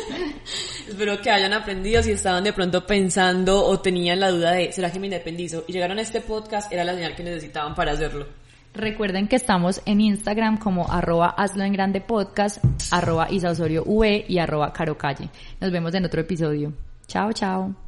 Espero 0.88 1.20
que 1.20 1.31
hayan 1.31 1.53
aprendido 1.53 2.03
si 2.03 2.12
estaban 2.12 2.42
de 2.42 2.53
pronto 2.55 2.87
pensando 2.87 3.62
o 3.62 3.79
tenían 3.79 4.20
la 4.20 4.31
duda 4.31 4.53
de 4.53 4.72
¿será 4.72 4.90
que 4.90 4.98
me 4.98 5.07
independizo? 5.07 5.64
Y 5.68 5.72
llegaron 5.72 5.98
a 5.98 6.03
este 6.03 6.22
podcast, 6.22 6.72
era 6.72 6.83
la 6.83 6.94
señal 6.94 7.14
que 7.14 7.22
necesitaban 7.22 7.74
para 7.74 7.92
hacerlo. 7.92 8.27
Recuerden 8.72 9.29
que 9.29 9.37
estamos 9.37 9.83
en 9.85 10.01
Instagram 10.01 10.57
como 10.57 10.90
arroba 10.90 11.29
hazlo 11.29 11.64
en 11.64 11.74
grande 11.74 12.01
podcast, 12.01 12.64
arroba 12.90 13.31
Isa 13.31 13.51
Osorio 13.51 13.83
V 13.85 14.24
y 14.29 14.38
arroba 14.38 14.72
Caro 14.72 14.96
Calle. 14.96 15.29
Nos 15.61 15.70
vemos 15.70 15.94
en 15.94 16.07
otro 16.07 16.22
episodio. 16.22 16.72
Chao, 17.07 17.33
chao. 17.33 17.88